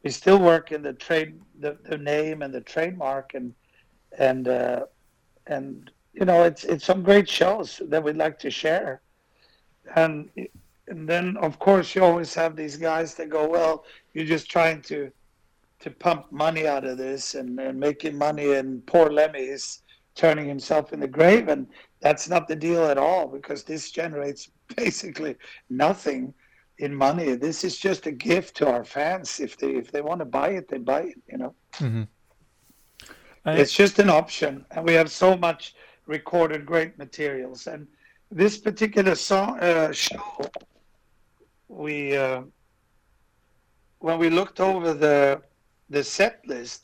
We 0.04 0.10
still 0.10 0.40
work 0.40 0.72
in 0.72 0.82
the 0.82 0.94
trade, 0.94 1.40
the, 1.60 1.78
the 1.84 1.98
name 1.98 2.42
and 2.42 2.54
the 2.54 2.62
trademark, 2.62 3.36
and 3.36 3.54
and 4.18 4.48
uh, 4.48 4.86
and 5.48 5.92
you 6.14 6.26
know, 6.26 6.44
it's 6.44 6.64
it's 6.64 6.86
some 6.86 7.04
great 7.04 7.30
shows 7.30 7.82
that 7.88 8.04
we'd 8.04 8.18
like 8.18 8.40
to 8.40 8.52
share. 8.52 9.02
And 9.96 10.30
and 10.88 11.08
then 11.08 11.38
of 11.38 11.60
course 11.60 11.96
you 11.96 12.04
always 12.04 12.34
have 12.34 12.56
these 12.56 12.78
guys 12.78 13.16
that 13.16 13.30
go, 13.30 13.48
well, 13.48 13.86
you're 14.14 14.26
just 14.26 14.50
trying 14.50 14.82
to 14.84 15.12
to 15.80 15.92
pump 15.92 16.30
money 16.32 16.68
out 16.68 16.84
of 16.84 16.98
this 16.98 17.36
and, 17.36 17.58
and 17.60 17.80
making 17.80 18.18
money, 18.18 18.54
and 18.54 18.86
poor 18.86 19.10
Lemmy 19.10 19.40
is 19.40 19.82
turning 20.14 20.46
himself 20.46 20.92
in 20.92 21.00
the 21.00 21.08
grave, 21.08 21.48
and 21.48 21.66
that's 22.02 22.28
not 22.28 22.50
the 22.50 22.56
deal 22.56 22.86
at 22.86 22.98
all 22.98 23.28
because 23.28 23.64
this 23.64 23.92
generates 23.92 24.52
basically 24.76 25.36
nothing 25.70 26.34
in 26.80 26.94
money. 26.94 27.36
This 27.36 27.64
is 27.64 27.78
just 27.78 28.08
a 28.08 28.12
gift 28.12 28.58
to 28.58 28.70
our 28.70 28.84
fans. 28.84 29.40
If 29.40 29.58
they 29.58 29.72
if 29.76 29.92
they 29.92 30.02
want 30.02 30.20
to 30.20 30.26
buy 30.26 30.50
it, 30.50 30.68
they 30.68 30.78
buy 30.78 31.02
it. 31.02 31.22
You 31.32 31.38
know, 31.38 31.56
mm-hmm. 31.76 32.04
It's 33.46 33.74
just 33.74 34.00
an 34.00 34.10
option, 34.10 34.66
and 34.72 34.86
we 34.86 34.94
have 34.94 35.12
so 35.12 35.36
much 35.38 35.76
recorded 36.06 36.66
great 36.66 36.98
materials. 36.98 37.68
And 37.68 37.88
this 38.32 38.58
particular 38.58 39.16
song 39.16 39.60
uh, 39.60 39.92
show, 39.92 40.22
we 41.68 42.16
uh, 42.18 42.42
when 44.00 44.20
we 44.20 44.30
looked 44.30 44.60
over 44.60 44.94
the 44.94 45.42
the 45.90 46.04
set 46.04 46.46
list, 46.48 46.84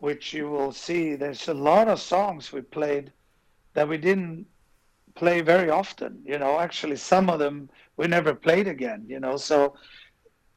which 0.00 0.32
you 0.32 0.48
will 0.50 0.72
see, 0.72 1.14
there's 1.14 1.48
a 1.48 1.54
lot 1.54 1.88
of 1.88 2.00
songs 2.00 2.52
we 2.52 2.60
played 2.60 3.12
that 3.74 3.88
we 3.88 3.96
didn't 3.98 4.46
play 5.14 5.40
very 5.40 5.70
often. 5.70 6.22
You 6.24 6.38
know, 6.38 6.58
actually, 6.60 6.96
some 6.96 7.30
of 7.30 7.38
them 7.38 7.70
we 7.96 8.06
never 8.06 8.34
played 8.34 8.68
again. 8.68 9.04
You 9.08 9.20
know, 9.20 9.36
so 9.36 9.74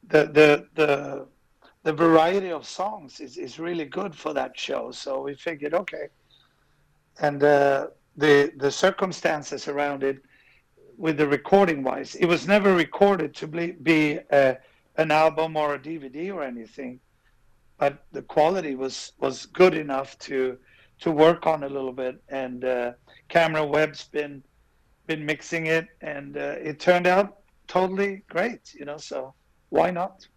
the 0.08 0.24
the 0.24 0.68
the 0.74 1.26
the 1.82 1.92
variety 1.92 2.50
of 2.52 2.66
songs 2.66 3.20
is, 3.20 3.36
is 3.36 3.58
really 3.58 3.84
good 3.84 4.14
for 4.14 4.32
that 4.32 4.58
show. 4.58 4.92
So 4.92 5.22
we 5.22 5.34
figured, 5.34 5.74
okay, 5.74 6.08
and 7.20 7.42
uh, 7.42 7.88
the 8.16 8.52
the 8.56 8.70
circumstances 8.70 9.68
around 9.68 10.02
it, 10.02 10.22
with 10.96 11.16
the 11.16 11.26
recording 11.26 11.82
wise, 11.82 12.14
it 12.14 12.26
was 12.26 12.46
never 12.46 12.74
recorded 12.74 13.34
to 13.34 13.46
be, 13.46 13.72
be 13.72 14.20
a, 14.30 14.56
an 14.96 15.10
album 15.10 15.56
or 15.56 15.74
a 15.74 15.78
DVD 15.78 16.32
or 16.32 16.42
anything, 16.42 17.00
but 17.78 18.04
the 18.12 18.22
quality 18.22 18.74
was 18.74 19.12
was 19.18 19.46
good 19.46 19.74
enough 19.74 20.18
to 20.20 20.56
to 21.00 21.10
work 21.10 21.46
on 21.46 21.64
a 21.64 21.68
little 21.68 21.92
bit. 21.92 22.22
And 22.28 22.64
uh, 22.64 22.92
Cameron 23.28 23.70
Webb's 23.70 24.04
been 24.04 24.42
been 25.06 25.26
mixing 25.26 25.66
it, 25.66 25.88
and 26.00 26.36
uh, 26.36 26.56
it 26.62 26.78
turned 26.78 27.08
out 27.08 27.38
totally 27.66 28.22
great. 28.28 28.72
You 28.74 28.84
know, 28.84 28.98
so 28.98 29.34
why 29.70 29.90
not? 29.90 30.28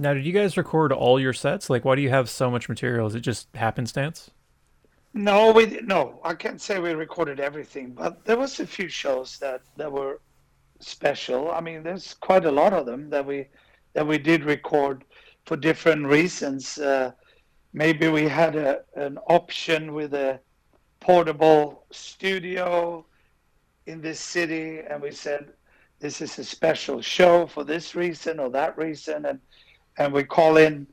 Now, 0.00 0.14
did 0.14 0.24
you 0.24 0.32
guys 0.32 0.56
record 0.56 0.92
all 0.92 1.18
your 1.18 1.32
sets? 1.32 1.68
Like, 1.68 1.84
why 1.84 1.96
do 1.96 2.02
you 2.02 2.10
have 2.10 2.30
so 2.30 2.52
much 2.52 2.68
material? 2.68 3.08
Is 3.08 3.16
it 3.16 3.20
just 3.20 3.48
happenstance? 3.56 4.30
No, 5.12 5.50
we 5.50 5.80
no. 5.82 6.20
I 6.22 6.34
can't 6.34 6.60
say 6.60 6.78
we 6.78 6.92
recorded 6.92 7.40
everything, 7.40 7.90
but 7.90 8.24
there 8.24 8.36
was 8.36 8.60
a 8.60 8.66
few 8.66 8.88
shows 8.88 9.38
that 9.38 9.62
that 9.76 9.90
were 9.90 10.20
special. 10.78 11.50
I 11.50 11.60
mean, 11.60 11.82
there's 11.82 12.14
quite 12.14 12.44
a 12.44 12.52
lot 12.52 12.72
of 12.72 12.86
them 12.86 13.10
that 13.10 13.26
we 13.26 13.48
that 13.94 14.06
we 14.06 14.18
did 14.18 14.44
record 14.44 15.04
for 15.46 15.56
different 15.56 16.06
reasons. 16.06 16.78
Uh, 16.78 17.10
maybe 17.72 18.06
we 18.06 18.28
had 18.28 18.54
a 18.54 18.82
an 18.94 19.18
option 19.26 19.94
with 19.94 20.14
a 20.14 20.38
portable 21.00 21.86
studio 21.90 23.04
in 23.86 24.00
this 24.00 24.20
city, 24.20 24.80
and 24.88 25.02
we 25.02 25.10
said 25.10 25.52
this 25.98 26.20
is 26.20 26.38
a 26.38 26.44
special 26.44 27.00
show 27.00 27.46
for 27.48 27.64
this 27.64 27.96
reason 27.96 28.38
or 28.38 28.50
that 28.50 28.78
reason, 28.78 29.26
and 29.26 29.40
and 29.98 30.12
we 30.12 30.24
call 30.24 30.56
in 30.56 30.86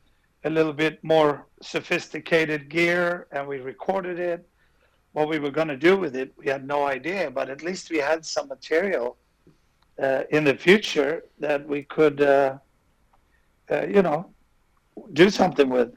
a 0.44 0.50
little 0.50 0.74
bit 0.74 1.04
more 1.04 1.48
sophisticated 1.62 2.70
gear 2.70 3.28
and 3.32 3.48
we 3.48 3.60
recorded 3.60 4.20
it. 4.20 4.48
What 5.14 5.30
we 5.30 5.40
were 5.40 5.52
going 5.52 5.70
to 5.70 5.78
do 5.78 5.96
with 5.96 6.16
it, 6.16 6.34
we 6.38 6.48
had 6.48 6.68
no 6.68 6.86
idea, 6.86 7.32
but 7.32 7.50
at 7.50 7.64
least 7.64 7.90
we 7.90 8.00
had 8.00 8.26
some 8.26 8.50
material 8.50 9.18
uh, 10.02 10.24
in 10.30 10.44
the 10.44 10.56
future 10.56 11.24
that 11.40 11.66
we 11.66 11.84
could, 11.84 12.22
uh, 12.22 12.58
uh, 13.72 13.86
you 13.86 14.02
know, 14.02 14.30
do 15.14 15.30
something 15.30 15.70
with. 15.70 15.94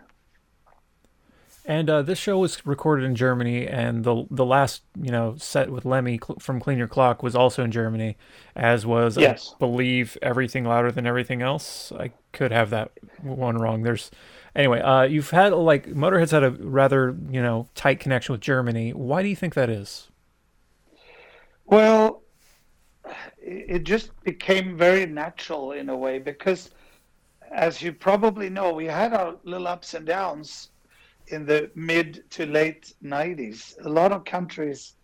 And 1.64 1.90
uh, 1.90 2.02
this 2.02 2.18
show 2.18 2.38
was 2.38 2.64
recorded 2.64 3.04
in 3.04 3.14
Germany, 3.14 3.66
and 3.68 4.02
the 4.02 4.24
the 4.30 4.46
last 4.46 4.85
you 4.98 5.11
know 5.11 5.35
set 5.37 5.68
with 5.68 5.85
Lemmy 5.85 6.18
cl- 6.18 6.38
from 6.38 6.61
Clean 6.61 6.78
Your 6.78 6.88
Clock 6.88 7.22
was 7.22 7.35
also 7.35 7.62
in 7.62 7.70
Germany, 7.70 8.16
as 8.56 8.87
was 8.87 9.18
yes. 9.18 9.52
I 9.54 9.59
believe 9.59 10.16
everything 10.22 10.64
louder 10.64 10.90
than 10.90 11.06
everything 11.06 11.42
else. 11.42 11.92
I 11.92 12.12
could 12.38 12.53
have 12.53 12.70
that 12.70 12.92
one 13.20 13.57
wrong. 13.57 13.83
There's 13.83 14.11
anyway. 14.55 14.81
Uh, 14.81 15.03
you've 15.03 15.31
had 15.31 15.53
like 15.53 15.88
Motorhead's 15.88 16.31
had 16.31 16.44
a 16.44 16.53
rather 16.53 17.16
you 17.31 17.42
know 17.42 17.68
tight 17.74 17.98
connection 17.98 18.33
with 18.33 18.40
Germany. 18.40 18.92
Why 18.92 19.22
do 19.22 19.29
you 19.29 19.37
think 19.37 19.55
that 19.55 19.68
is? 19.68 20.09
Well, 21.66 22.22
it 23.40 23.83
just 23.83 24.18
became 24.22 24.77
very 24.77 25.05
natural 25.05 25.72
in 25.72 25.88
a 25.88 25.96
way 25.96 26.18
because, 26.20 26.70
as 27.51 27.83
you 27.83 27.92
probably 27.92 28.48
know, 28.48 28.72
we 28.72 28.87
had 28.87 29.12
our 29.12 29.35
little 29.42 29.66
ups 29.66 29.94
and 29.94 30.07
downs 30.07 30.70
in 31.27 31.44
the 31.44 31.70
mid 31.74 32.24
to 32.31 32.46
late 32.46 32.94
90s. 33.05 33.85
A 33.85 33.88
lot 33.88 34.12
of 34.12 34.24
countries 34.24 34.94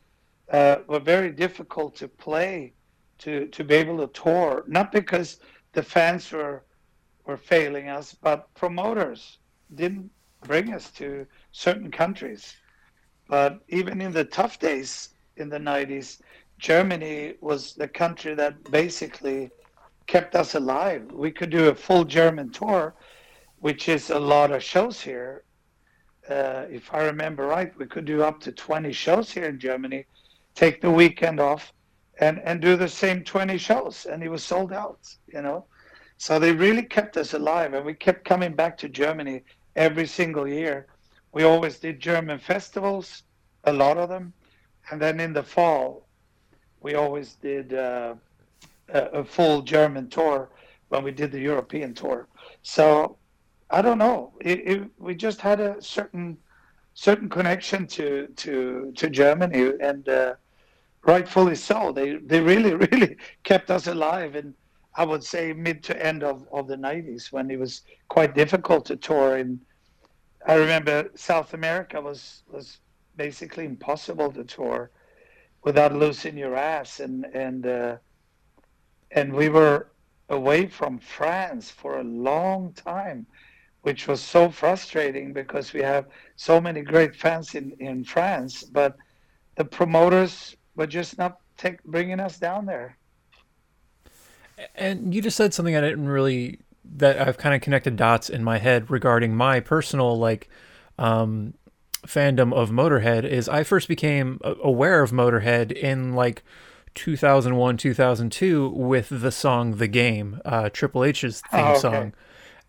uh, 0.53 0.77
were 0.87 1.01
very 1.01 1.31
difficult 1.33 1.97
to 1.97 2.09
play, 2.09 2.73
to, 3.19 3.47
to 3.49 3.65
be 3.65 3.75
able 3.75 3.99
to 3.99 4.07
tour, 4.19 4.65
not 4.67 4.93
because 4.93 5.41
the 5.73 5.83
fans 5.83 6.31
were, 6.33 6.63
were 7.27 7.37
failing 7.37 7.89
us, 7.89 8.15
but 8.15 8.53
promoters 8.55 9.39
didn't 9.75 10.11
bring 10.43 10.73
us 10.73 10.91
to 10.93 11.27
certain 11.53 11.91
countries. 11.91 12.55
But 13.29 13.61
even 13.69 14.01
in 14.01 14.13
the 14.13 14.25
tough 14.25 14.59
days 14.59 15.11
in 15.37 15.49
the 15.49 15.59
90s, 15.59 16.21
Germany 16.59 17.35
was 17.41 17.75
the 17.75 17.89
country 17.89 18.35
that 18.35 18.71
basically 18.71 19.51
kept 20.07 20.35
us 20.35 20.55
alive. 20.55 21.11
We 21.13 21.31
could 21.31 21.51
do 21.51 21.69
a 21.69 21.75
full 21.75 22.05
German 22.05 22.51
tour, 22.51 22.95
which 23.61 23.89
is 23.89 24.11
a 24.11 24.19
lot 24.19 24.53
of 24.53 24.63
shows 24.63 25.01
here, 25.01 25.45
uh, 26.29 26.65
if 26.71 26.93
I 26.95 27.05
remember 27.05 27.47
right, 27.47 27.77
we 27.79 27.87
could 27.87 28.05
do 28.05 28.23
up 28.23 28.41
to 28.41 28.53
20 28.53 28.93
shows 28.93 29.31
here 29.31 29.45
in 29.45 29.59
Germany, 29.59 30.07
take 30.55 30.81
the 30.81 30.91
weekend 30.91 31.41
off, 31.41 31.73
and 32.21 32.41
and 32.41 32.61
do 32.61 32.77
the 32.77 32.89
same 32.89 33.25
20 33.25 33.59
shows, 33.59 34.07
and 34.07 34.23
it 34.23 34.29
was 34.29 34.43
sold 34.43 34.73
out. 34.73 35.01
You 35.27 35.43
know, 35.43 35.67
so 36.17 36.39
they 36.39 36.53
really 36.53 36.83
kept 36.83 37.17
us 37.17 37.35
alive, 37.35 37.75
and 37.75 37.85
we 37.85 37.95
kept 37.95 38.25
coming 38.25 38.55
back 38.55 38.79
to 38.79 38.89
Germany 38.89 39.43
every 39.77 40.07
single 40.07 40.47
year. 40.47 40.87
We 41.33 41.43
always 41.43 41.79
did 41.79 42.01
German 42.01 42.39
festivals, 42.39 43.25
a 43.65 43.73
lot 43.73 43.99
of 43.99 44.09
them, 44.09 44.33
and 44.91 45.01
then 45.01 45.21
in 45.21 45.33
the 45.33 45.43
fall, 45.43 46.07
we 46.81 46.95
always 46.95 47.35
did 47.35 47.75
uh, 47.75 48.15
a, 48.89 49.25
full 49.25 49.63
German 49.63 50.09
tour 50.09 50.51
when 50.89 51.03
we 51.03 51.11
did 51.11 51.33
the 51.33 51.41
European 51.41 51.95
tour. 51.95 52.29
So 52.63 53.17
I 53.71 53.83
don't 53.83 53.99
know. 53.99 54.35
It, 54.41 54.61
it, 54.67 54.91
we 54.99 55.15
just 55.15 55.41
had 55.41 55.61
a 55.61 55.81
certain 55.81 56.37
certain 56.97 57.29
connection 57.29 57.87
to 57.89 58.29
to 58.37 58.93
to 58.95 59.11
Germany, 59.11 59.73
and 59.81 60.09
uh, 60.09 60.35
rightfully 61.03 61.57
so. 61.57 61.91
They 61.93 62.17
they 62.17 62.41
really 62.41 62.75
really 62.87 63.17
kept 63.43 63.71
us 63.71 63.87
alive, 63.87 64.35
and 64.37 64.55
I 64.97 65.05
would 65.05 65.25
say 65.25 65.53
mid 65.53 65.83
to 65.85 66.07
end 66.07 66.23
of, 66.23 66.47
of 66.53 66.69
the 66.69 66.77
'90s 66.77 67.33
when 67.33 67.51
it 67.51 67.59
was 67.59 67.83
quite 68.09 68.35
difficult 68.35 68.87
to 68.87 68.97
tour. 68.97 69.37
And 69.37 69.61
I 70.47 70.55
remember 70.55 71.11
South 71.15 71.55
America 71.55 72.01
was 72.01 72.43
was 72.51 72.79
basically 73.17 73.65
impossible 73.65 74.33
to 74.33 74.45
tour 74.45 74.91
without 75.63 75.95
losing 75.95 76.37
your 76.37 76.57
ass, 76.57 77.01
and 77.01 77.25
and 77.35 77.67
uh, 77.67 77.97
and 79.11 79.33
we 79.33 79.49
were 79.49 79.89
away 80.29 80.67
from 80.67 80.99
France 80.99 81.71
for 81.71 81.99
a 81.99 82.05
long 82.05 82.73
time 82.73 83.27
which 83.85 84.09
was 84.09 84.23
so 84.23 84.51
frustrating 84.51 85.35
because 85.35 85.75
we 85.75 85.83
have 85.83 86.07
so 86.37 86.59
many 86.59 86.81
great 86.81 87.15
fans 87.15 87.55
in, 87.55 87.71
in 87.81 88.03
France, 88.03 88.65
but 88.65 88.97
the 89.57 89.65
promoters 89.65 90.57
were 90.75 90.87
just 90.87 91.19
not 91.19 91.39
take, 91.59 91.85
bringing 91.85 92.19
us 92.19 92.39
down 92.39 92.65
there. 92.65 92.97
And 94.75 95.15
you 95.15 95.23
just 95.23 95.37
said 95.37 95.55
something 95.55 95.77
I 95.77 95.81
didn't 95.81 96.09
really 96.09 96.61
that 96.97 97.21
I've 97.21 97.39
kind 97.39 97.55
of 97.55 97.61
connected 97.61 97.97
dots 97.97 98.29
in 98.29 98.45
my 98.45 98.59
head 98.59 98.91
regarding 98.91 99.35
my 99.35 99.61
personal 99.61 100.19
like 100.19 100.49
um, 100.99 101.55
fandom 102.07 102.53
of 102.53 102.71
Motorhead. 102.71 103.25
Is 103.25 103.49
I 103.49 103.65
first 103.65 103.89
became 103.89 104.41
aware 104.43 105.03
of 105.03 105.11
Motorhead 105.11 105.73
in 105.73 106.15
like 106.15 106.43
2001 106.95 107.77
2002 107.77 108.69
with 108.69 109.09
the 109.09 109.33
song 109.33 109.77
"The 109.77 109.89
Game," 109.89 110.41
uh, 110.45 110.71
Triple 110.73 111.05
H's 111.05 111.41
theme 111.51 111.61
oh, 111.61 111.71
okay. 111.73 111.81
song 111.81 112.13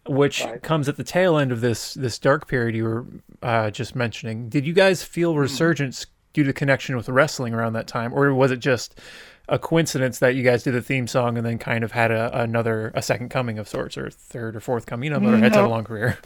which 0.08 0.44
right. 0.44 0.62
comes 0.62 0.88
at 0.88 0.98
the 0.98 1.04
tail 1.04 1.38
end 1.38 1.52
of 1.52 1.62
this 1.62 1.94
this 1.96 2.20
dark 2.20 2.48
period 2.48 2.76
you 2.76 2.84
were 2.84 3.06
uh, 3.42 3.72
just 3.72 3.96
mentioning. 3.96 4.50
Did 4.50 4.66
you 4.66 4.74
guys 4.74 5.04
feel 5.04 5.34
hmm. 5.34 5.40
resurgence 5.40 6.06
mm. 6.06 6.10
due 6.34 6.44
to 6.44 6.54
connection 6.54 6.96
with 6.96 7.10
wrestling 7.10 7.54
around 7.54 7.74
that 7.74 7.88
time, 7.88 8.14
or 8.14 8.34
was 8.34 8.52
it 8.52 8.60
just 8.60 9.00
a 9.48 9.60
coincidence 9.60 10.20
that 10.20 10.36
you 10.36 10.44
guys 10.44 10.64
did 10.64 10.74
the 10.74 10.82
theme 10.82 11.08
song 11.08 11.38
and 11.38 11.46
then 11.46 11.58
kind 11.58 11.84
of 11.84 11.92
had 11.92 12.12
a, 12.12 12.42
another 12.42 12.92
a 12.96 13.02
second 13.02 13.30
coming 13.30 13.60
of 13.60 13.68
sorts, 13.68 13.98
or 13.98 14.10
third 14.10 14.56
or 14.56 14.60
fourth 14.60 14.86
coming? 14.86 15.06
You 15.06 15.12
know, 15.12 15.20
Motorhead's 15.20 15.56
no. 15.56 15.62
had 15.62 15.66
a 15.66 15.70
long 15.70 15.84
career. 15.84 16.18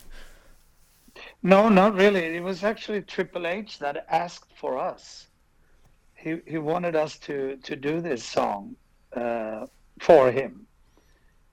No, 1.44 1.70
not 1.70 1.96
really. 1.96 2.24
It 2.36 2.44
was 2.44 2.64
actually 2.64 3.02
Triple 3.02 3.48
H 3.48 3.80
that 3.80 4.06
asked 4.10 4.52
for 4.56 4.78
us. 4.78 5.28
He 6.16 6.38
he 6.46 6.58
wanted 6.58 6.96
us 6.96 7.18
to 7.20 7.58
to 7.58 7.76
do 7.76 8.02
this 8.02 8.24
song 8.24 8.76
uh, 9.16 9.66
for 10.00 10.32
him, 10.32 10.66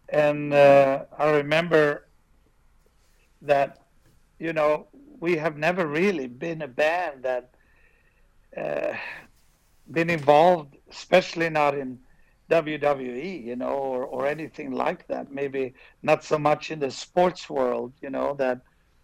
and 0.09 0.53
uh, 0.53 1.05
I 1.17 1.31
remember 1.31 2.09
that 3.43 3.79
you 4.39 4.53
know 4.53 4.89
we 5.21 5.37
have 5.37 5.57
never 5.57 5.87
really 5.87 6.27
been 6.27 6.63
a 6.63 6.69
band 6.69 7.23
that 7.23 7.55
uh, 8.57 8.97
been 9.91 10.11
involved, 10.11 10.76
especially 10.91 11.49
not 11.51 11.75
in 11.77 11.99
WWE, 12.49 13.37
you 13.39 13.57
know, 13.57 13.73
or, 13.75 14.05
or 14.05 14.27
anything 14.27 14.73
like 14.73 15.07
that. 15.09 15.31
Maybe 15.33 15.75
not 16.03 16.25
so 16.25 16.39
much 16.39 16.71
in 16.71 16.79
the 16.81 16.91
sports 16.91 17.49
world, 17.51 17.93
you 18.01 18.11
know, 18.11 18.35
that 18.35 18.61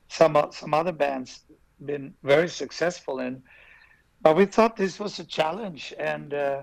some 0.09 0.37
some 0.51 0.75
other 0.75 0.93
bands 0.93 1.41
been 1.85 2.15
very 2.23 2.49
successful 2.49 3.19
in. 3.21 3.43
but 4.21 4.37
we 4.37 4.45
thought 4.47 4.77
this 4.77 4.99
was 4.99 5.19
a 5.19 5.25
challenge, 5.25 5.93
and 5.99 6.33
uh, 6.35 6.63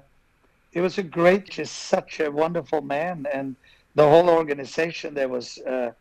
it 0.74 0.82
was 0.82 0.98
a 0.98 1.04
great, 1.04 1.50
just 1.50 1.76
such 1.76 2.20
a 2.20 2.32
wonderful 2.32 2.82
man, 2.82 3.26
and 3.34 3.56
the 3.96 4.08
whole 4.08 4.30
organization 4.30 5.14
there 5.14 5.30
was 5.30 5.58
uh, 5.60 5.92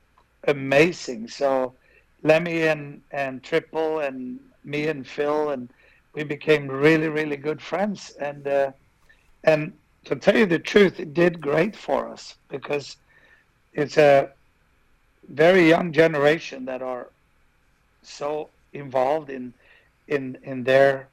amazing. 0.46 1.28
So 1.28 1.74
Lemmy 2.22 2.64
and 2.66 3.02
and 3.10 3.42
Triple 3.42 4.00
and 4.00 4.40
me 4.64 4.86
and 4.88 5.06
Phil 5.06 5.50
and 5.50 5.70
we 6.14 6.24
became 6.24 6.68
really 6.68 7.08
really 7.08 7.36
good 7.36 7.60
friends 7.62 8.10
and 8.20 8.46
uh, 8.46 8.72
and 9.44 9.72
to 10.04 10.16
tell 10.16 10.36
you 10.36 10.46
the 10.46 10.58
truth, 10.58 11.00
it 11.00 11.14
did 11.14 11.40
great 11.40 11.76
for 11.76 12.08
us 12.08 12.36
because 12.48 12.96
it's 13.74 13.98
a 13.98 14.30
very 15.28 15.68
young 15.68 15.92
generation 15.92 16.64
that 16.64 16.82
are 16.82 17.08
so 18.02 18.48
involved 18.72 19.30
in 19.30 19.52
in 20.08 20.38
in 20.42 20.64
their 20.64 21.08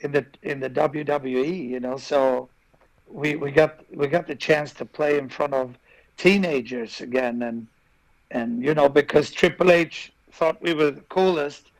in 0.00 0.12
the 0.12 0.24
in 0.42 0.60
the 0.60 0.70
WWE, 0.70 1.68
you 1.68 1.80
know. 1.80 1.96
So 1.96 2.48
we 3.08 3.36
we 3.36 3.50
got 3.50 3.80
we 3.94 4.06
got 4.06 4.26
the 4.26 4.34
chance 4.36 4.72
to 4.74 4.84
play 4.84 5.18
in 5.18 5.28
front 5.28 5.54
of 5.54 5.76
teenagers 6.16 7.00
again, 7.00 7.42
and 7.42 7.66
and 8.30 8.62
you 8.62 8.74
know 8.74 8.88
because 8.88 9.30
Triple 9.30 9.72
H 9.72 10.12
thought 10.32 10.62
we 10.62 10.74
were 10.74 10.90
the 10.92 11.00
coolest, 11.02 11.70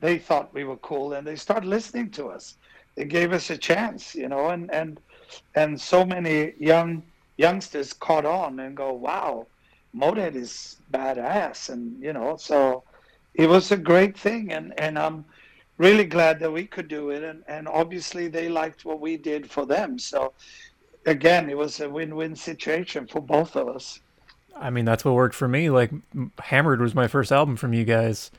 they 0.00 0.18
thought 0.18 0.54
we 0.54 0.64
were 0.64 0.76
cool, 0.78 1.12
and 1.12 1.26
they 1.26 1.36
started 1.36 1.68
listening 1.68 2.10
to 2.12 2.28
us. 2.28 2.56
They 2.94 3.04
gave 3.04 3.32
us 3.32 3.50
a 3.50 3.58
chance, 3.58 4.14
you 4.14 4.28
know, 4.28 4.48
and 4.48 4.70
and 4.70 4.98
and 5.54 5.80
so 5.80 6.04
many 6.04 6.54
young 6.58 7.02
youngsters 7.36 7.92
caught 7.92 8.26
on 8.26 8.60
and 8.60 8.76
go, 8.76 8.92
"Wow, 8.92 9.46
Motorhead 9.94 10.34
is 10.34 10.76
badass," 10.92 11.68
and 11.70 12.02
you 12.02 12.12
know, 12.12 12.36
so 12.36 12.84
it 13.34 13.48
was 13.48 13.72
a 13.72 13.76
great 13.76 14.18
thing, 14.18 14.52
and 14.52 14.78
and 14.78 14.98
I'm 14.98 15.24
really 15.78 16.04
glad 16.04 16.40
that 16.40 16.52
we 16.52 16.66
could 16.66 16.88
do 16.88 17.10
it, 17.10 17.22
and 17.22 17.42
and 17.48 17.68
obviously 17.68 18.28
they 18.28 18.48
liked 18.48 18.84
what 18.84 19.00
we 19.00 19.16
did 19.16 19.50
for 19.50 19.66
them, 19.66 19.98
so 19.98 20.32
again, 21.06 21.48
it 21.50 21.56
was 21.56 21.80
a 21.80 21.88
win-win 21.88 22.36
situation 22.36 23.06
for 23.06 23.20
both 23.20 23.56
of 23.56 23.68
us. 23.68 24.00
I 24.56 24.70
mean, 24.70 24.84
that's 24.84 25.04
what 25.04 25.14
worked 25.14 25.34
for 25.34 25.48
me. 25.48 25.70
Like, 25.70 25.90
Hammered 26.38 26.80
was 26.80 26.94
my 26.94 27.06
first 27.06 27.32
album 27.32 27.56
from 27.56 27.72
you 27.72 27.84
guys, 27.84 28.30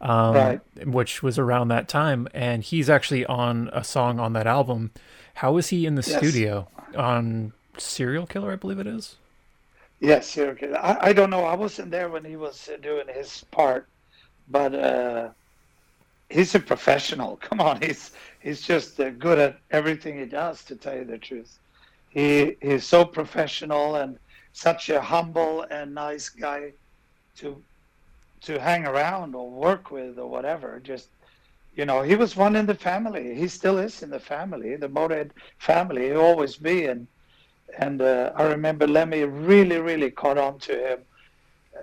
um, 0.00 0.34
right. 0.34 0.86
which 0.86 1.22
was 1.22 1.38
around 1.38 1.68
that 1.68 1.88
time, 1.88 2.28
and 2.34 2.62
he's 2.62 2.88
actually 2.88 3.24
on 3.26 3.70
a 3.72 3.84
song 3.84 4.18
on 4.18 4.32
that 4.32 4.46
album 4.46 4.90
how 5.36 5.52
was 5.52 5.68
he 5.68 5.84
in 5.84 5.96
the 5.96 6.02
yes. 6.06 6.16
studio 6.16 6.66
on 6.96 7.52
Serial 7.76 8.26
Killer? 8.26 8.52
I 8.52 8.56
believe 8.56 8.78
it 8.78 8.86
is. 8.86 9.16
Yes, 10.00 10.26
Serial 10.28 10.54
Killer. 10.54 10.78
I, 10.78 11.08
I 11.08 11.12
don't 11.12 11.28
know. 11.28 11.44
I 11.44 11.54
wasn't 11.54 11.90
there 11.90 12.08
when 12.08 12.24
he 12.24 12.36
was 12.36 12.70
uh, 12.72 12.78
doing 12.78 13.06
his 13.06 13.44
part, 13.50 13.86
but 14.48 14.74
uh, 14.74 15.28
he's 16.30 16.54
a 16.54 16.60
professional. 16.60 17.36
Come 17.42 17.60
on, 17.60 17.82
he's 17.82 18.12
he's 18.40 18.62
just 18.62 18.98
uh, 18.98 19.10
good 19.10 19.38
at 19.38 19.58
everything 19.70 20.18
he 20.18 20.24
does. 20.24 20.64
To 20.64 20.74
tell 20.74 20.96
you 20.96 21.04
the 21.04 21.18
truth, 21.18 21.58
he 22.08 22.56
he's 22.62 22.86
so 22.86 23.04
professional 23.04 23.96
and 23.96 24.18
such 24.54 24.88
a 24.88 25.02
humble 25.02 25.66
and 25.70 25.94
nice 25.94 26.30
guy 26.30 26.72
to 27.36 27.62
to 28.40 28.58
hang 28.58 28.86
around 28.86 29.34
or 29.34 29.50
work 29.50 29.90
with 29.90 30.18
or 30.18 30.28
whatever. 30.28 30.80
Just 30.82 31.08
you 31.76 31.84
know, 31.84 32.00
he 32.02 32.16
was 32.16 32.34
one 32.36 32.56
in 32.56 32.66
the 32.66 32.74
family. 32.74 33.34
He 33.34 33.48
still 33.48 33.78
is 33.78 34.02
in 34.02 34.10
the 34.10 34.18
family, 34.18 34.76
the 34.76 34.88
Motorhead 34.88 35.30
family. 35.58 36.06
He 36.06 36.14
always 36.14 36.56
be. 36.56 36.86
And 36.86 37.06
and 37.78 38.00
uh, 38.00 38.32
I 38.34 38.44
remember 38.44 38.86
Lemmy 38.86 39.24
really, 39.24 39.78
really 39.78 40.10
caught 40.10 40.38
on 40.38 40.58
to 40.60 40.92
him 40.92 41.00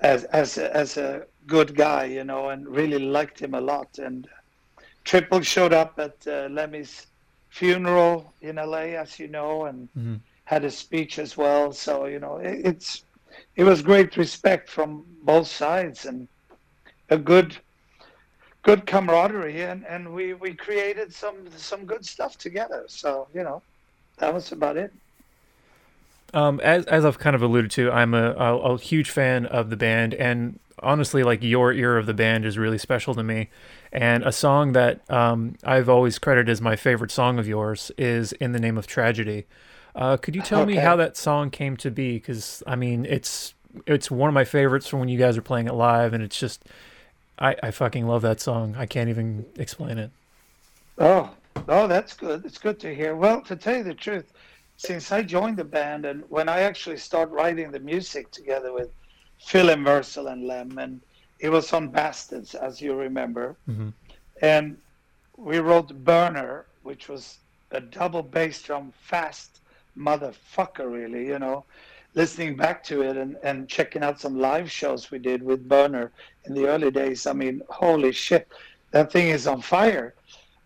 as 0.01 0.23
as 0.25 0.58
a, 0.58 0.75
as 0.75 0.97
a 0.97 1.27
good 1.45 1.75
guy, 1.75 2.06
you 2.06 2.23
know, 2.23 2.49
and 2.49 2.67
really 2.67 2.99
liked 2.99 3.39
him 3.39 3.53
a 3.53 3.62
lot. 3.62 3.99
And 3.99 4.27
Triple 5.03 5.41
showed 5.41 5.73
up 5.73 5.99
at 5.99 6.15
uh, 6.25 6.47
Lemmy's 6.49 7.08
funeral 7.49 8.34
in 8.41 8.56
LA, 8.56 8.97
as 8.97 9.19
you 9.19 9.27
know, 9.27 9.65
and 9.65 9.89
mm-hmm. 9.95 10.15
had 10.45 10.65
a 10.65 10.71
speech 10.71 11.19
as 11.19 11.38
well. 11.38 11.71
So 11.71 12.06
you 12.06 12.19
know, 12.19 12.38
it, 12.38 12.65
it's 12.65 13.03
it 13.56 13.63
was 13.63 13.84
great 13.84 14.17
respect 14.17 14.69
from 14.69 15.06
both 15.21 15.47
sides 15.47 16.06
and 16.06 16.27
a 17.10 17.17
good 17.17 17.56
good 18.63 18.86
camaraderie 18.86 19.62
and, 19.62 19.86
and 19.86 20.13
we, 20.13 20.34
we 20.34 20.54
created 20.54 21.13
some 21.13 21.36
some 21.56 21.86
good 21.86 22.06
stuff 22.06 22.38
together. 22.38 22.86
So, 22.88 23.28
you 23.34 23.43
know, 23.43 23.62
that 24.17 24.34
was 24.34 24.52
about 24.52 24.78
it. 24.78 24.91
Um, 26.34 26.60
as 26.62 26.86
as 26.86 27.06
I've 27.06 27.19
kind 27.19 27.36
of 27.36 27.43
alluded 27.43 27.69
to, 27.71 27.91
I'm 27.91 28.13
a, 28.13 28.32
a, 28.32 28.58
a 28.58 28.78
huge 28.80 29.12
fan 29.12 29.45
of 29.45 29.69
the 29.69 29.78
band, 29.78 30.15
and 30.15 30.60
honestly, 30.82 31.21
like 31.21 31.43
your 31.43 31.71
ear 31.71 31.97
of 31.97 32.08
the 32.08 32.13
band 32.13 32.43
is 32.45 32.58
really 32.58 32.80
special 32.80 33.13
to 33.13 33.23
me. 33.23 33.49
And 33.91 34.23
a 34.23 34.32
song 34.32 34.71
that 34.71 35.08
um, 35.12 35.56
I've 35.63 35.89
always 35.89 36.17
credited 36.17 36.49
as 36.49 36.60
my 36.60 36.76
favorite 36.76 37.12
song 37.12 37.38
of 37.38 37.47
yours 37.47 37.91
is 37.99 38.32
"In 38.34 38.52
the 38.52 38.60
Name 38.60 38.80
of 38.80 38.88
Tragedy." 38.88 39.45
Uh, 39.95 40.17
could 40.17 40.36
you 40.36 40.41
tell 40.41 40.62
okay. 40.62 40.73
me 40.73 40.78
how 40.78 40.95
that 40.95 41.15
song 41.15 41.52
came 41.52 41.78
to 41.78 41.91
be? 41.91 42.13
Because 42.13 42.63
I 42.65 42.76
mean, 42.76 43.06
it's 43.06 43.54
it's 43.86 44.10
one 44.10 44.28
of 44.28 44.34
my 44.34 44.43
favorites 44.43 44.88
from 44.88 44.99
when 44.99 45.10
you 45.10 45.19
guys 45.19 45.38
are 45.38 45.43
playing 45.43 45.67
it 45.67 45.73
live, 45.76 46.13
and 46.13 46.23
it's 46.23 46.39
just 46.39 46.65
I, 47.39 47.56
I 47.63 47.72
fucking 47.72 48.08
love 48.08 48.22
that 48.22 48.39
song. 48.39 48.76
I 48.78 48.86
can't 48.86 49.10
even 49.10 49.46
explain 49.58 49.98
it. 49.98 50.12
Oh, 50.98 51.32
oh, 51.67 51.88
that's 51.88 52.13
good. 52.13 52.46
It's 52.46 52.58
good 52.58 52.80
to 52.82 52.93
hear. 52.93 53.15
Well, 53.15 53.41
to 53.41 53.56
tell 53.56 53.78
you 53.78 53.84
the 53.84 53.93
truth, 53.93 54.32
since 54.78 55.12
I 55.12 55.22
joined 55.24 55.58
the 55.58 55.63
band 55.63 56.06
and 56.06 56.24
when 56.30 56.50
I 56.50 56.62
actually 56.62 56.98
started 56.98 57.34
writing 57.34 57.72
the 57.72 57.80
music 57.80 58.32
together 58.32 58.74
with 58.74 58.89
Phil 59.39 59.69
and 59.69 59.86
Mercil 59.86 60.32
and 60.32 60.46
Lem, 60.46 60.78
and 60.78 61.02
it 61.39 61.50
was 61.50 61.74
on 61.74 61.89
Bastards, 61.89 62.56
as 62.56 62.82
you 62.82 62.96
remember, 62.96 63.56
mm-hmm. 63.69 63.89
and 64.41 64.78
we 65.38 65.60
wrote 65.60 65.93
Burner, 66.04 66.65
which 66.84 67.10
was 67.10 67.39
a 67.72 67.82
double 67.82 68.24
bass 68.24 68.62
drum, 68.62 68.93
fast 69.02 69.60
motherfucker, 69.98 70.91
really, 70.91 71.28
you 71.28 71.39
know 71.39 71.65
listening 72.15 72.56
back 72.56 72.84
to 72.86 73.02
it 73.02 73.17
and, 73.17 73.38
and 73.43 73.67
checking 73.67 74.04
out 74.04 74.19
some 74.19 74.39
live 74.39 74.69
shows 74.69 75.12
we 75.12 75.19
did 75.19 75.41
with 75.41 75.67
Burner 75.67 76.12
in 76.45 76.54
the 76.54 76.67
early 76.67 76.91
days, 76.91 77.26
I 77.26 77.34
mean, 77.34 77.62
holy 77.69 78.12
shit, 78.12 78.47
that 78.91 79.12
thing 79.12 79.30
is 79.30 79.47
on 79.47 79.62
fire. 79.62 80.13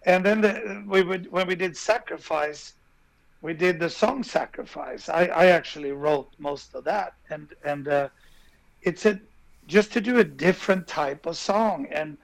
And 0.06 0.26
then 0.26 0.42
the, 0.42 0.84
we 0.88 1.04
would 1.04 1.32
when 1.32 1.48
we 1.48 1.56
did 1.56 1.76
Sacrifice, 1.76 2.74
we 3.42 3.54
did 3.54 3.80
the 3.80 3.90
song 3.90 4.24
Sacrifice. 4.24 5.10
I, 5.10 5.26
I 5.26 5.46
actually 5.48 5.92
wrote 5.92 6.30
most 6.38 6.74
of 6.76 6.84
that, 6.86 7.14
and 7.30 7.50
and 7.66 7.88
uh, 7.88 8.10
it's 8.84 9.06
a 9.06 9.20
just 9.68 9.92
to 9.94 10.02
do 10.02 10.20
a 10.20 10.24
different 10.24 10.88
type 10.88 11.26
of 11.26 11.36
song. 11.36 11.88
And 11.92 12.18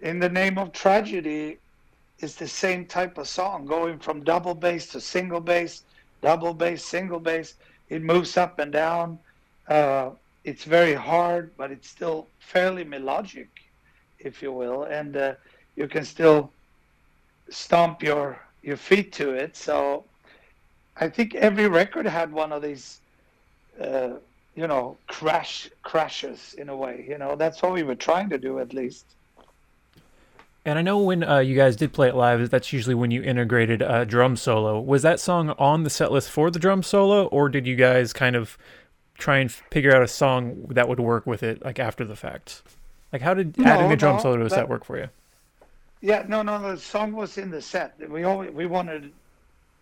in 0.00 0.18
the 0.18 0.28
name 0.28 0.58
of 0.58 0.72
tragedy, 0.72 1.58
is 2.22 2.36
the 2.36 2.48
same 2.48 2.86
type 2.86 3.18
of 3.18 3.28
song, 3.28 3.66
going 3.66 3.98
from 3.98 4.22
double 4.22 4.54
bass 4.54 4.86
to 4.88 5.00
single 5.00 5.40
bass, 5.40 5.82
double 6.22 6.54
bass, 6.54 6.84
single 6.84 7.18
bass 7.18 7.54
it 7.92 8.02
moves 8.02 8.36
up 8.38 8.58
and 8.58 8.72
down. 8.72 9.18
Uh, 9.68 10.10
it's 10.44 10.64
very 10.64 10.94
hard, 10.94 11.50
but 11.56 11.70
it's 11.70 11.88
still 11.88 12.26
fairly 12.38 12.84
melodic, 12.84 13.50
if 14.18 14.42
you 14.42 14.50
will, 14.50 14.84
and 14.84 15.16
uh, 15.16 15.34
you 15.76 15.86
can 15.86 16.04
still 16.04 16.50
stomp 17.50 18.02
your 18.02 18.40
your 18.62 18.76
feet 18.76 19.12
to 19.12 19.34
it. 19.34 19.56
So 19.56 20.04
I 20.96 21.08
think 21.08 21.34
every 21.34 21.68
record 21.68 22.06
had 22.06 22.32
one 22.32 22.52
of 22.52 22.62
these, 22.62 23.00
uh, 23.80 24.14
you 24.54 24.66
know, 24.66 24.96
crash 25.06 25.68
crashes 25.82 26.54
in 26.56 26.68
a 26.70 26.76
way. 26.76 27.04
You 27.08 27.18
know, 27.18 27.36
that's 27.36 27.60
what 27.62 27.72
we 27.72 27.82
were 27.82 28.00
trying 28.08 28.30
to 28.30 28.38
do 28.38 28.58
at 28.58 28.72
least. 28.72 29.04
And 30.64 30.78
I 30.78 30.82
know 30.82 30.98
when 30.98 31.24
uh, 31.24 31.38
you 31.38 31.56
guys 31.56 31.74
did 31.74 31.92
play 31.92 32.08
it 32.08 32.14
live, 32.14 32.48
that's 32.50 32.72
usually 32.72 32.94
when 32.94 33.10
you 33.10 33.20
integrated 33.22 33.82
a 33.82 34.06
drum 34.06 34.36
solo. 34.36 34.80
Was 34.80 35.02
that 35.02 35.18
song 35.18 35.50
on 35.58 35.82
the 35.82 35.90
set 35.90 36.12
list 36.12 36.30
for 36.30 36.50
the 36.50 36.60
drum 36.60 36.84
solo, 36.84 37.26
or 37.26 37.48
did 37.48 37.66
you 37.66 37.74
guys 37.74 38.12
kind 38.12 38.36
of 38.36 38.56
try 39.18 39.38
and 39.38 39.50
figure 39.50 39.94
out 39.94 40.02
a 40.02 40.08
song 40.08 40.66
that 40.70 40.88
would 40.88 41.00
work 41.00 41.26
with 41.26 41.42
it, 41.42 41.64
like 41.64 41.80
after 41.80 42.04
the 42.04 42.14
fact? 42.14 42.62
Like, 43.12 43.22
how 43.22 43.34
did 43.34 43.58
no, 43.58 43.64
adding 43.64 43.90
a 43.90 43.96
drum 43.96 44.16
no, 44.16 44.22
solo 44.22 44.36
to 44.36 44.44
a 44.44 44.50
set 44.50 44.68
work 44.68 44.84
for 44.84 44.98
you? 44.98 45.08
Yeah, 46.00 46.24
no, 46.28 46.42
no, 46.42 46.60
the 46.60 46.78
song 46.78 47.12
was 47.12 47.38
in 47.38 47.50
the 47.50 47.62
set. 47.62 47.94
We 48.08 48.22
always, 48.22 48.52
we 48.52 48.66
wanted, 48.66 49.12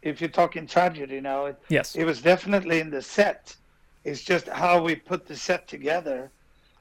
if 0.00 0.20
you're 0.20 0.30
talking 0.30 0.66
tragedy 0.66 1.20
now, 1.20 1.46
it, 1.46 1.58
yes, 1.68 1.94
it 1.94 2.04
was 2.04 2.22
definitely 2.22 2.80
in 2.80 2.90
the 2.90 3.02
set. 3.02 3.54
It's 4.04 4.22
just 4.22 4.48
how 4.48 4.82
we 4.82 4.96
put 4.96 5.26
the 5.26 5.36
set 5.36 5.68
together. 5.68 6.30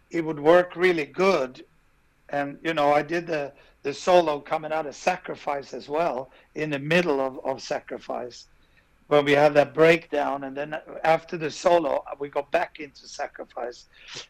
It 0.10 0.24
would 0.24 0.40
work 0.40 0.78
really 0.78 1.06
good, 1.06 1.66
and 2.30 2.58
you 2.64 2.74
know, 2.74 2.94
I 2.94 3.02
did 3.02 3.28
the 3.28 3.52
the 3.84 3.94
solo 3.94 4.40
coming 4.40 4.72
out 4.72 4.86
of 4.86 4.96
sacrifice 4.96 5.74
as 5.74 5.88
well 5.88 6.32
in 6.56 6.70
the 6.70 6.80
middle 6.80 7.20
of, 7.20 7.40
of 7.46 7.62
sacrifice 7.62 8.48
when 9.08 9.26
we 9.26 9.32
have 9.32 9.56
that 9.56 9.74
breakdown 9.74 10.44
and 10.44 10.56
then 10.56 10.78
after 11.04 11.36
the 11.36 11.50
solo 11.50 12.04
we 12.20 12.30
go 12.30 12.46
back 12.52 12.80
into 12.80 13.08
sacrifice. 13.08 13.86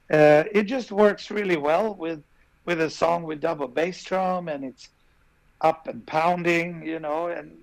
Uh, 0.10 0.44
it 0.54 0.64
just 0.64 0.92
works 0.92 1.30
really 1.30 1.58
well 1.58 1.94
with 1.96 2.24
with 2.66 2.80
a 2.80 2.90
song 2.90 3.24
with 3.24 3.42
double 3.42 3.68
bass 3.68 4.04
drum 4.04 4.48
and 4.48 4.64
it's 4.64 4.90
up 5.62 5.88
and 5.88 6.06
pounding 6.06 6.86
you 6.86 7.00
know 7.00 7.28
and 7.28 7.58